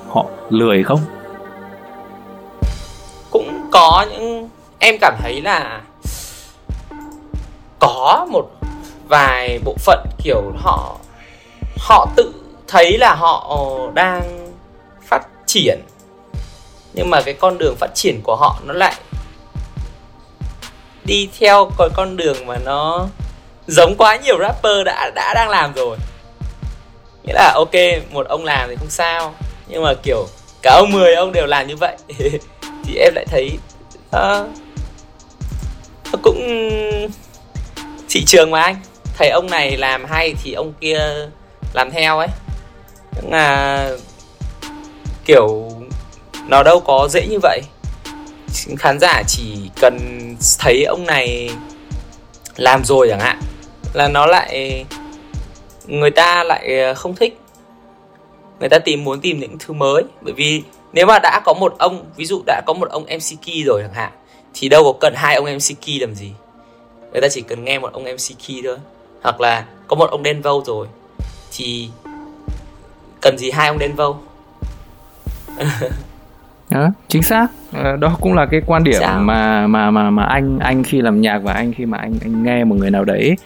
họ 0.08 0.24
lười 0.50 0.82
không? 0.82 1.00
Cũng 3.30 3.68
có 3.70 4.06
những, 4.10 4.48
em 4.78 4.96
cảm 5.00 5.14
thấy 5.22 5.40
là 5.40 5.80
có 7.78 8.26
một 8.30 8.50
vài 9.08 9.58
bộ 9.64 9.74
phận, 9.78 10.06
kiểu, 10.24 10.42
họ 10.56 10.96
họ 11.78 12.06
tự 12.16 12.32
thấy 12.68 12.98
là 12.98 13.14
họ 13.14 13.58
đang 13.94 14.48
phát 15.02 15.26
triển, 15.46 15.80
nhưng 16.94 17.10
mà 17.10 17.20
cái 17.22 17.34
con 17.34 17.58
đường 17.58 17.76
phát 17.76 17.94
triển 17.94 18.20
của 18.22 18.36
họ 18.36 18.56
nó 18.64 18.74
lại 18.74 18.94
đi 21.04 21.28
theo 21.40 21.70
cái 21.78 21.88
con 21.94 22.16
đường 22.16 22.46
mà 22.46 22.56
nó 22.64 23.06
giống 23.66 23.94
quá 23.98 24.16
nhiều 24.16 24.38
rapper 24.38 24.86
đã 24.86 25.10
đã 25.14 25.34
đang 25.34 25.48
làm 25.48 25.72
rồi. 25.72 25.96
Nghĩa 27.24 27.32
là 27.32 27.52
ok 27.54 27.74
một 28.10 28.26
ông 28.28 28.44
làm 28.44 28.68
thì 28.68 28.76
không 28.76 28.90
sao 28.90 29.34
nhưng 29.68 29.82
mà 29.82 29.94
kiểu 30.02 30.26
cả 30.62 30.70
ông 30.70 30.92
10 30.92 31.14
ông 31.14 31.32
đều 31.32 31.46
làm 31.46 31.66
như 31.66 31.76
vậy. 31.76 31.96
Thì 32.84 32.94
em 32.96 33.14
lại 33.14 33.26
thấy 33.30 33.50
uh, 34.06 34.48
nó 36.12 36.18
cũng 36.22 36.68
thị 38.08 38.24
trường 38.26 38.50
mà 38.50 38.60
anh. 38.60 38.76
Thầy 39.18 39.28
ông 39.28 39.46
này 39.50 39.76
làm 39.76 40.04
hay 40.04 40.34
thì 40.42 40.52
ông 40.52 40.72
kia 40.80 40.98
làm 41.74 41.90
theo 41.90 42.18
ấy. 42.18 42.28
Nhưng 43.16 43.30
mà 43.30 43.88
kiểu 45.24 45.70
nó 46.48 46.62
đâu 46.62 46.80
có 46.80 47.08
dễ 47.10 47.26
như 47.26 47.38
vậy 47.42 47.60
khán 48.78 48.98
giả 48.98 49.22
chỉ 49.26 49.70
cần 49.80 49.98
thấy 50.58 50.84
ông 50.84 51.06
này 51.06 51.50
làm 52.56 52.84
rồi 52.84 53.08
chẳng 53.10 53.20
hạn, 53.20 53.40
là 53.92 54.08
nó 54.08 54.26
lại, 54.26 54.84
người 55.86 56.10
ta 56.10 56.44
lại 56.44 56.80
ờ, 56.80 56.94
không 56.94 57.14
thích. 57.14 57.38
Người 58.60 58.68
ta 58.68 58.78
tìm, 58.78 59.04
muốn 59.04 59.20
tìm 59.20 59.40
những 59.40 59.56
thứ 59.58 59.74
mới. 59.74 60.02
Bởi 60.20 60.34
vì 60.34 60.62
nếu 60.92 61.06
mà 61.06 61.18
đã 61.18 61.40
có 61.44 61.52
một 61.52 61.74
ông, 61.78 62.04
ví 62.16 62.24
dụ 62.24 62.42
đã 62.46 62.62
có 62.66 62.72
một 62.72 62.90
ông 62.90 63.02
MC 63.02 63.42
Key 63.46 63.62
rồi 63.62 63.82
chẳng 63.82 63.94
hạn, 63.94 64.12
thì 64.54 64.68
đâu 64.68 64.84
có 64.84 64.92
cần 65.00 65.14
hai 65.16 65.34
ông 65.34 65.44
MC 65.44 65.86
Key 65.86 65.98
làm 65.98 66.14
gì. 66.14 66.32
Người 67.12 67.20
ta 67.20 67.28
chỉ 67.30 67.40
cần 67.40 67.64
nghe 67.64 67.78
một 67.78 67.92
ông 67.92 68.04
MC 68.04 68.46
Key 68.48 68.62
thôi. 68.64 68.76
Hoặc 69.22 69.40
là 69.40 69.64
có 69.88 69.96
một 69.96 70.10
ông 70.10 70.22
đen 70.22 70.42
vâu 70.42 70.64
rồi, 70.66 70.86
thì 71.52 71.88
cần 73.20 73.38
gì 73.38 73.50
hai 73.50 73.68
ông 73.68 73.78
đen 73.78 73.94
vâu? 73.96 74.20
đó, 76.72 76.88
chính 77.08 77.22
xác 77.22 77.46
ờ, 77.72 77.96
đó 77.96 78.16
cũng 78.20 78.34
là 78.34 78.46
cái 78.46 78.60
quan 78.66 78.84
điểm 78.84 79.00
Sao? 79.00 79.20
mà 79.20 79.66
mà 79.66 79.90
mà 79.90 80.10
mà 80.10 80.24
anh 80.24 80.58
anh 80.58 80.82
khi 80.82 81.00
làm 81.00 81.20
nhạc 81.20 81.38
và 81.38 81.52
anh 81.52 81.72
khi 81.72 81.86
mà 81.86 81.98
anh 81.98 82.14
anh 82.22 82.42
nghe 82.42 82.64
một 82.64 82.76
người 82.78 82.90
nào 82.90 83.04
đấy 83.04 83.36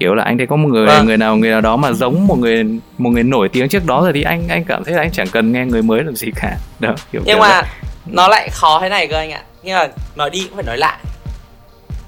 kiểu 0.00 0.14
là 0.14 0.24
anh 0.24 0.38
thấy 0.38 0.46
có 0.46 0.56
một 0.56 0.68
người 0.68 0.86
vâng. 0.86 1.06
người 1.06 1.16
nào 1.16 1.36
người 1.36 1.50
nào 1.50 1.60
đó 1.60 1.76
mà 1.76 1.92
giống 1.92 2.26
một 2.26 2.38
người 2.38 2.64
một 2.98 3.10
người 3.10 3.22
nổi 3.22 3.48
tiếng 3.48 3.68
trước 3.68 3.86
đó 3.86 4.00
rồi 4.02 4.12
thì 4.12 4.22
anh 4.22 4.48
anh 4.48 4.64
cảm 4.64 4.84
thấy 4.84 4.94
là 4.94 5.02
anh 5.02 5.10
chẳng 5.12 5.28
cần 5.32 5.52
nghe 5.52 5.66
người 5.66 5.82
mới 5.82 6.04
làm 6.04 6.16
gì 6.16 6.28
cả 6.36 6.56
đó 6.78 6.94
kiểu 7.12 7.22
nhưng 7.24 7.38
mà 7.38 7.62
vậy. 7.62 7.70
nó 8.06 8.28
lại 8.28 8.48
khó 8.52 8.80
thế 8.80 8.88
này 8.88 9.06
cơ 9.06 9.16
anh 9.16 9.30
ạ 9.30 9.42
nhưng 9.62 9.76
mà 9.76 9.88
nói 10.16 10.30
đi 10.30 10.42
cũng 10.44 10.54
phải 10.54 10.64
nói 10.64 10.78
lại 10.78 10.98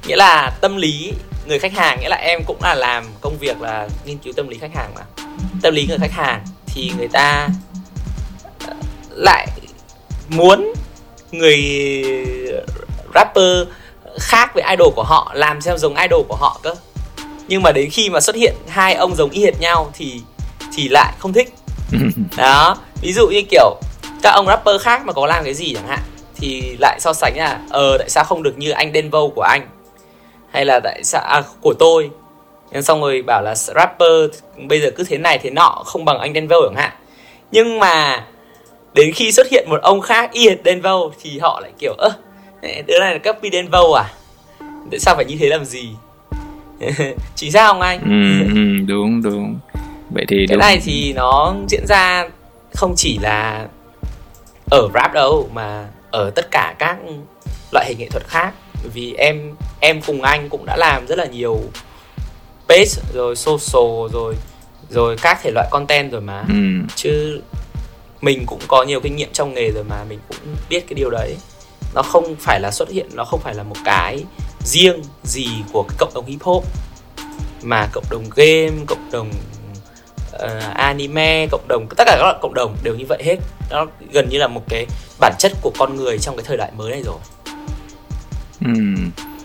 nghĩa 0.07 0.17
là 0.17 0.51
tâm 0.61 0.77
lý 0.77 1.13
người 1.47 1.59
khách 1.59 1.73
hàng 1.73 2.01
nghĩa 2.01 2.09
là 2.09 2.17
em 2.17 2.41
cũng 2.47 2.63
là 2.63 2.75
làm 2.75 3.05
công 3.21 3.37
việc 3.39 3.61
là 3.61 3.89
nghiên 4.05 4.19
cứu 4.19 4.33
tâm 4.37 4.49
lý 4.49 4.59
khách 4.59 4.75
hàng 4.75 4.91
mà 4.95 5.25
tâm 5.63 5.75
lý 5.75 5.87
người 5.87 5.99
khách 5.99 6.13
hàng 6.13 6.41
thì 6.67 6.93
người 6.99 7.09
ta 7.09 7.49
lại 9.11 9.47
muốn 10.31 10.73
người 11.33 11.75
rapper 13.15 13.69
khác 14.19 14.55
với 14.55 14.65
idol 14.71 14.95
của 14.95 15.03
họ 15.03 15.33
làm 15.35 15.61
theo 15.61 15.79
giống 15.79 15.97
idol 15.97 16.27
của 16.29 16.37
họ 16.37 16.61
cơ. 16.63 16.75
Nhưng 17.49 17.63
mà 17.63 17.73
đến 17.73 17.91
khi 17.91 18.11
mà 18.11 18.21
xuất 18.21 18.37
hiện 18.37 18.55
hai 18.69 18.95
ông 18.95 19.15
giống 19.15 19.31
y 19.31 19.45
hệt 19.45 19.61
nhau 19.61 19.91
thì 19.95 20.21
thì 20.77 20.89
lại 20.89 21.15
không 21.19 21.33
thích. 21.33 21.55
Đó 22.37 22.77
ví 23.03 23.13
dụ 23.13 23.29
như 23.29 23.43
kiểu 23.51 23.75
các 24.23 24.31
ông 24.31 24.47
rapper 24.47 24.81
khác 24.81 25.07
mà 25.07 25.13
có 25.13 25.27
làm 25.27 25.45
cái 25.45 25.55
gì 25.55 25.75
chẳng 25.75 25.89
hạn 25.89 26.01
thì 26.37 26.77
lại 26.81 27.01
so 27.01 27.13
sánh 27.13 27.37
là 27.37 27.61
ờ 27.71 27.99
tại 27.99 28.09
sao 28.11 28.25
không 28.25 28.43
được 28.43 28.59
như 28.59 28.71
anh 28.71 28.93
Denvo 28.95 29.29
của 29.35 29.43
anh? 29.43 29.69
Hay 30.51 30.65
là 30.65 30.81
tại 30.85 31.05
sao 31.05 31.23
à, 31.23 31.43
của 31.61 31.75
tôi? 31.79 32.11
Nhưng 32.73 32.83
xong 32.83 33.01
rồi 33.01 33.23
bảo 33.23 33.43
là 33.43 33.55
rapper 33.55 34.31
bây 34.69 34.81
giờ 34.81 34.91
cứ 34.97 35.05
thế 35.05 35.19
này 35.19 35.39
thế 35.39 35.51
nọ 35.51 35.83
không 35.87 36.05
bằng 36.05 36.19
anh 36.19 36.35
Denvo 36.35 36.57
chẳng 36.63 36.77
hạn. 36.77 36.93
Nhưng 37.53 37.79
mà 37.79 38.25
đến 38.95 39.13
khi 39.15 39.33
xuất 39.33 39.49
hiện 39.51 39.67
một 39.71 39.81
ông 39.83 40.01
khác 40.01 40.33
y 40.33 40.49
hệt 40.49 40.59
Denvo 40.65 41.01
thì 41.23 41.39
họ 41.39 41.61
lại 41.61 41.73
kiểu 41.79 41.93
ơ 41.99 42.11
đứa 42.63 42.99
này 43.01 43.13
là 43.13 43.33
copy 43.33 43.51
Denvo 43.53 43.95
à? 43.97 44.05
Tại 44.91 44.99
sao 44.99 45.17
phải 45.17 45.25
như 45.25 45.37
thế 45.41 45.49
làm 45.49 45.65
gì? 45.65 45.91
Chính 47.35 47.53
xác 47.53 47.67
không 47.67 47.81
anh? 47.81 48.01
Ừ, 48.01 48.55
ừ, 48.55 48.87
đúng 48.87 49.23
đúng. 49.23 49.59
Vậy 50.11 50.25
thì 50.29 50.47
cái 50.49 50.57
đúng. 50.57 50.59
này 50.59 50.81
thì 50.85 51.13
nó 51.13 51.55
diễn 51.69 51.87
ra 51.89 52.29
không 52.75 52.95
chỉ 52.97 53.19
là 53.23 53.67
ở 54.71 54.89
rap 54.95 55.13
đâu 55.13 55.49
mà 55.53 55.89
ở 56.11 56.31
tất 56.31 56.51
cả 56.51 56.75
các 56.79 56.99
loại 57.73 57.87
hình 57.89 57.99
nghệ 57.99 58.09
thuật 58.11 58.25
khác. 58.29 58.53
Bởi 58.83 58.91
vì 58.95 59.15
em 59.19 59.55
em 59.81 60.01
cùng 60.07 60.23
anh 60.23 60.49
cũng 60.49 60.67
đã 60.67 60.77
làm 60.77 61.07
rất 61.07 61.19
là 61.19 61.25
nhiều 61.25 61.61
page 62.69 62.91
rồi 63.15 63.37
social 63.37 64.13
rồi 64.13 64.35
rồi 64.91 65.17
các 65.23 65.39
thể 65.43 65.51
loại 65.51 65.69
content 65.71 66.13
rồi 66.13 66.21
mà. 66.21 66.45
Ừ. 66.49 66.55
chứ 66.97 67.41
mình 68.21 68.47
cũng 68.47 68.61
có 68.69 68.83
nhiều 68.83 69.01
kinh 69.01 69.17
nghiệm 69.17 69.29
trong 69.33 69.55
nghề 69.55 69.71
rồi 69.71 69.85
mà 69.85 70.05
mình 70.09 70.19
cũng 70.29 70.39
biết 70.71 70.87
cái 70.89 70.95
điều 70.95 71.11
đấy. 71.11 71.37
Nó 71.95 72.03
không 72.03 72.35
phải 72.39 72.61
là 72.61 72.71
xuất 72.71 72.91
hiện 72.91 73.07
nó 73.15 73.25
không 73.25 73.41
phải 73.41 73.55
là 73.55 73.63
một 73.63 73.77
cái 73.85 74.25
riêng 74.65 75.03
gì 75.23 75.49
của 75.73 75.83
cái 75.83 75.97
cộng 75.99 76.15
đồng 76.15 76.27
hip 76.27 76.43
hop 76.43 76.65
mà 77.63 77.89
cộng 77.93 78.05
đồng 78.11 78.25
game 78.37 78.85
cộng 78.87 79.11
đồng 79.13 79.31
uh, 80.35 80.75
anime 80.75 81.47
cộng 81.51 81.69
đồng 81.69 81.87
tất 81.89 82.05
cả 82.07 82.17
các 82.19 82.23
loại 82.23 82.39
cộng 82.43 82.55
đồng 82.55 82.77
đều 82.83 82.95
như 82.95 83.05
vậy 83.09 83.23
hết. 83.25 83.37
Nó 83.71 83.87
gần 84.13 84.29
như 84.29 84.39
là 84.39 84.49
một 84.49 84.63
cái 84.69 84.87
bản 85.21 85.33
chất 85.39 85.53
của 85.63 85.73
con 85.79 85.97
người 85.97 86.19
trong 86.19 86.37
cái 86.37 86.45
thời 86.49 86.57
đại 86.57 86.71
mới 86.77 86.91
này 86.91 87.03
rồi. 87.03 87.19
Ừ. 88.65 88.73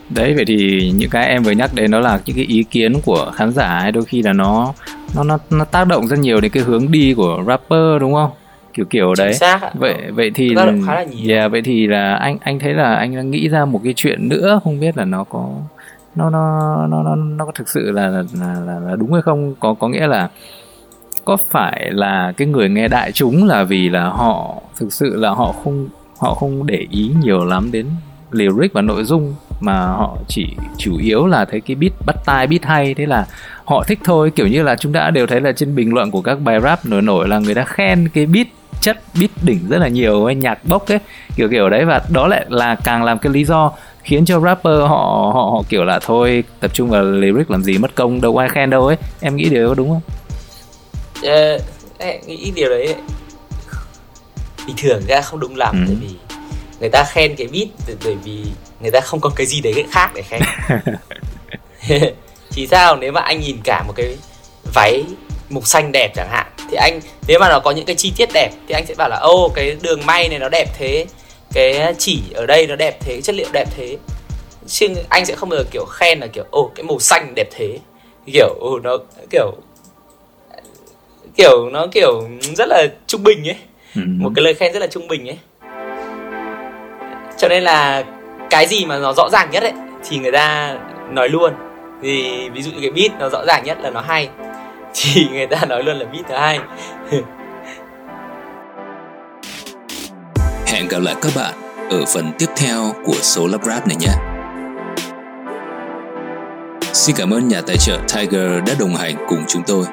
đấy 0.10 0.34
vậy 0.36 0.46
thì 0.48 0.92
những 0.96 1.10
cái 1.10 1.28
em 1.28 1.44
vừa 1.44 1.52
nhắc 1.52 1.74
đến 1.74 1.92
đó 1.92 2.00
là 2.00 2.20
những 2.26 2.36
cái 2.36 2.46
ý 2.46 2.64
kiến 2.72 3.02
của 3.06 3.32
khán 3.36 3.52
giả 3.52 3.80
ấy 3.80 3.92
đôi 3.92 4.06
khi 4.06 4.22
là 4.22 4.34
nó 4.34 4.74
nó 5.16 5.24
nó 5.24 5.38
nó 5.50 5.66
tác 5.66 5.88
động 5.88 6.08
rất 6.08 6.20
nhiều 6.20 6.42
đến 6.42 6.52
cái 6.52 6.64
hướng 6.64 6.92
đi 6.92 7.14
của 7.14 7.44
rapper 7.48 8.02
đúng 8.02 8.14
không? 8.14 8.32
Kiểu 8.76 8.86
kiểu 8.90 9.14
đấy. 9.18 9.34
xác 9.34 9.60
vậy 9.74 9.96
vậy 10.12 10.32
thì 10.36 10.56
tác 10.56 10.66
động 10.66 10.82
khá 10.86 10.96
là 10.96 11.04
nhiều. 11.04 11.36
Yeah, 11.36 11.52
vậy 11.52 11.62
thì 11.62 11.88
là 11.88 12.16
anh 12.16 12.38
anh 12.42 12.60
thấy 12.60 12.74
là 12.74 12.96
anh 12.96 13.16
đang 13.16 13.32
nghĩ 13.32 13.50
ra 13.50 13.66
một 13.66 13.82
cái 13.84 13.94
chuyện 13.96 14.30
nữa 14.30 14.60
không 14.64 14.80
biết 14.80 14.98
là 14.98 15.06
nó 15.06 15.24
có 15.24 15.50
nó 16.16 16.30
nó 16.30 16.76
nó 16.90 17.04
nó 17.04 17.16
nó 17.16 17.46
có 17.46 17.52
thực 17.56 17.70
sự 17.70 17.92
là 17.92 18.08
là, 18.08 18.24
là 18.66 18.80
là 18.80 18.96
đúng 18.96 19.14
hay 19.14 19.22
không? 19.22 19.56
Có 19.60 19.74
có 19.74 19.88
nghĩa 19.88 20.08
là 20.08 20.30
có 21.26 21.38
phải 21.52 21.92
là 21.92 22.34
cái 22.38 22.48
người 22.48 22.70
nghe 22.70 22.88
đại 22.88 23.12
chúng 23.12 23.48
là 23.48 23.64
vì 23.64 23.90
là 23.90 24.04
họ 24.04 24.62
thực 24.80 24.94
sự 24.94 25.16
là 25.16 25.30
họ 25.30 25.52
không 25.64 25.88
họ 26.20 26.34
không 26.34 26.66
để 26.66 26.88
ý 26.90 27.12
nhiều 27.24 27.46
lắm 27.46 27.72
đến 27.72 27.86
lyric 28.32 28.74
và 28.74 28.82
nội 28.82 29.04
dung 29.04 29.36
mà 29.60 29.88
họ 29.88 30.18
chỉ 30.28 30.48
chủ 30.78 30.98
yếu 30.98 31.28
là 31.28 31.46
thấy 31.46 31.62
cái 31.62 31.76
beat 31.76 31.94
bắt 32.06 32.16
tai 32.26 32.48
beat 32.48 32.64
hay. 32.66 32.94
Thế 32.94 33.06
là 33.06 33.26
họ 33.66 33.84
thích 33.88 34.00
thôi. 34.04 34.32
Kiểu 34.36 34.48
như 34.48 34.64
là 34.64 34.76
chúng 34.76 34.94
ta 34.94 35.10
đều 35.10 35.28
thấy 35.28 35.42
là 35.42 35.52
trên 35.52 35.76
bình 35.76 35.94
luận 35.94 36.12
của 36.12 36.22
các 36.22 36.40
bài 36.42 36.60
rap 36.62 36.86
nổi 36.86 37.02
nổi 37.02 37.28
là 37.28 37.40
người 37.40 37.56
ta 37.56 37.64
khen 37.64 38.10
cái 38.14 38.26
beat 38.26 38.48
chất 38.86 38.98
beat 39.20 39.32
đỉnh 39.42 39.70
rất 39.70 39.78
là 39.78 39.88
nhiều 39.88 40.26
ấy, 40.26 40.36
nhạc 40.36 40.66
bốc 40.66 40.88
ấy 40.88 41.00
kiểu 41.36 41.50
kiểu 41.50 41.70
đấy 41.70 41.86
và 41.86 42.02
đó 42.10 42.28
lại 42.28 42.46
là 42.50 42.76
càng 42.84 43.04
làm 43.04 43.20
cái 43.20 43.34
lý 43.34 43.46
do 43.46 43.72
khiến 44.04 44.26
cho 44.26 44.40
rapper 44.40 44.80
họ 44.80 45.32
họ 45.34 45.50
họ 45.52 45.64
kiểu 45.70 45.84
là 45.84 46.00
thôi 46.00 46.44
tập 46.60 46.72
trung 46.74 46.90
vào 46.90 47.04
lyric 47.04 47.52
làm 47.52 47.64
gì 47.64 47.78
mất 47.78 47.96
công 47.96 48.22
đâu 48.22 48.38
ai 48.38 48.50
khen 48.50 48.70
đâu 48.70 48.88
ấy 48.88 48.98
em 49.22 49.36
nghĩ 49.36 49.50
điều 49.50 49.68
đó 49.68 49.74
đúng 49.78 49.90
không? 49.90 50.02
Uh, 51.20 51.62
em 51.98 52.22
nghĩ 52.26 52.52
điều 52.56 52.70
đấy 52.70 52.96
bình 54.68 54.76
thường 54.78 55.02
ra 55.08 55.22
không 55.22 55.40
đúng 55.40 55.56
lắm 55.56 55.76
ừ. 55.76 55.84
tại 55.88 55.98
vì 56.02 56.16
người 56.80 56.90
ta 56.90 57.04
khen 57.04 57.36
cái 57.36 57.48
beat 57.48 57.98
bởi 58.04 58.16
vì 58.24 58.44
người 58.82 58.92
ta 58.92 59.00
không 59.00 59.20
có 59.20 59.30
cái 59.36 59.46
gì 59.46 59.62
đấy 59.62 59.86
khác 59.92 60.12
để 60.16 60.22
khen 60.22 60.42
chỉ 62.52 62.68
sao 62.68 62.96
nếu 62.96 63.12
mà 63.12 63.22
anh 63.22 63.40
nhìn 63.40 63.58
cả 63.64 63.84
một 63.88 63.94
cái 63.96 64.18
váy 64.74 65.04
mục 65.50 65.68
xanh 65.68 65.92
đẹp 65.92 66.12
chẳng 66.16 66.30
hạn 66.30 66.48
thì 66.70 66.78
anh 66.78 67.00
nếu 67.28 67.40
mà 67.40 67.50
nó 67.50 67.60
có 67.60 67.72
những 67.72 67.86
cái 67.86 67.96
chi 67.96 68.14
tiết 68.18 68.30
đẹp 68.34 68.50
thì 68.68 68.74
anh 68.74 68.86
sẽ 68.86 68.96
bảo 68.98 69.10
là 69.10 69.18
ô 69.18 69.52
cái 69.56 69.76
đường 69.82 70.06
may 70.06 70.30
này 70.30 70.40
nó 70.40 70.50
đẹp 70.50 70.68
thế 70.78 71.06
cái 71.56 71.94
chỉ 71.98 72.22
ở 72.34 72.46
đây 72.46 72.68
nó 72.68 72.76
đẹp 72.76 72.98
thế 73.00 73.22
chất 73.22 73.36
liệu 73.36 73.48
đẹp 73.54 73.68
thế. 73.78 73.98
Chứ 74.68 74.88
anh 75.10 75.26
sẽ 75.26 75.36
không 75.36 75.50
bao 75.50 75.60
giờ 75.60 75.66
kiểu 75.72 75.86
khen 75.86 76.20
là 76.20 76.28
kiểu 76.28 76.44
ô 76.52 76.72
cái 76.76 76.84
màu 76.84 77.00
xanh 77.00 77.36
đẹp 77.36 77.48
thế. 77.52 77.80
Kiểu 78.34 78.48
ồ 78.60 78.80
nó 78.80 78.98
kiểu 79.30 79.52
kiểu 81.38 81.70
nó 81.70 81.88
kiểu 81.92 82.28
rất 82.56 82.68
là 82.68 82.88
trung 83.08 83.24
bình 83.24 83.48
ấy. 83.48 83.58
Ừ. 83.96 84.02
một 84.06 84.32
cái 84.36 84.44
lời 84.44 84.54
khen 84.54 84.74
rất 84.74 84.80
là 84.80 84.88
trung 84.88 85.08
bình 85.08 85.30
ấy. 85.30 85.38
Cho 87.38 87.48
nên 87.48 87.64
là 87.64 88.04
cái 88.50 88.68
gì 88.68 88.86
mà 88.86 88.98
nó 88.98 89.14
rõ 89.14 89.30
ràng 89.32 89.50
nhất 89.52 89.64
ấy 89.64 89.74
thì 90.10 90.18
người 90.18 90.32
ta 90.32 90.78
nói 91.12 91.30
luôn. 91.30 91.54
Thì 92.02 92.50
ví 92.50 92.62
dụ 92.62 92.72
cái 92.82 92.92
beat 92.92 93.20
nó 93.20 93.30
rõ 93.30 93.46
ràng 93.48 93.64
nhất 93.66 93.78
là 93.82 93.90
nó 93.90 94.02
hay 94.02 94.30
thì 94.96 95.28
người 95.32 95.48
ta 95.48 95.66
nói 95.66 95.84
luôn 95.84 95.98
là 95.98 96.06
beat 96.06 96.26
thứ 96.28 96.36
hai 96.36 96.60
Hẹn 100.68 100.88
gặp 100.88 101.00
lại 101.02 101.16
các 101.22 101.32
bạn 101.36 101.54
ở 101.90 102.06
phần 102.06 102.32
tiếp 102.40 102.50
theo 102.58 102.94
của 103.06 103.18
số 103.22 103.48
lắp 103.48 103.64
ráp 103.64 103.88
này 103.88 103.98
nhé. 104.00 104.14
Xin 106.94 107.16
cảm 107.16 107.34
ơn 107.34 107.48
nhà 107.48 107.62
tài 107.68 107.78
trợ 107.78 108.00
Tiger 108.16 108.64
đã 108.68 108.74
đồng 108.80 108.96
hành 108.96 109.16
cùng 109.28 109.44
chúng 109.48 109.64
tôi. 109.68 109.86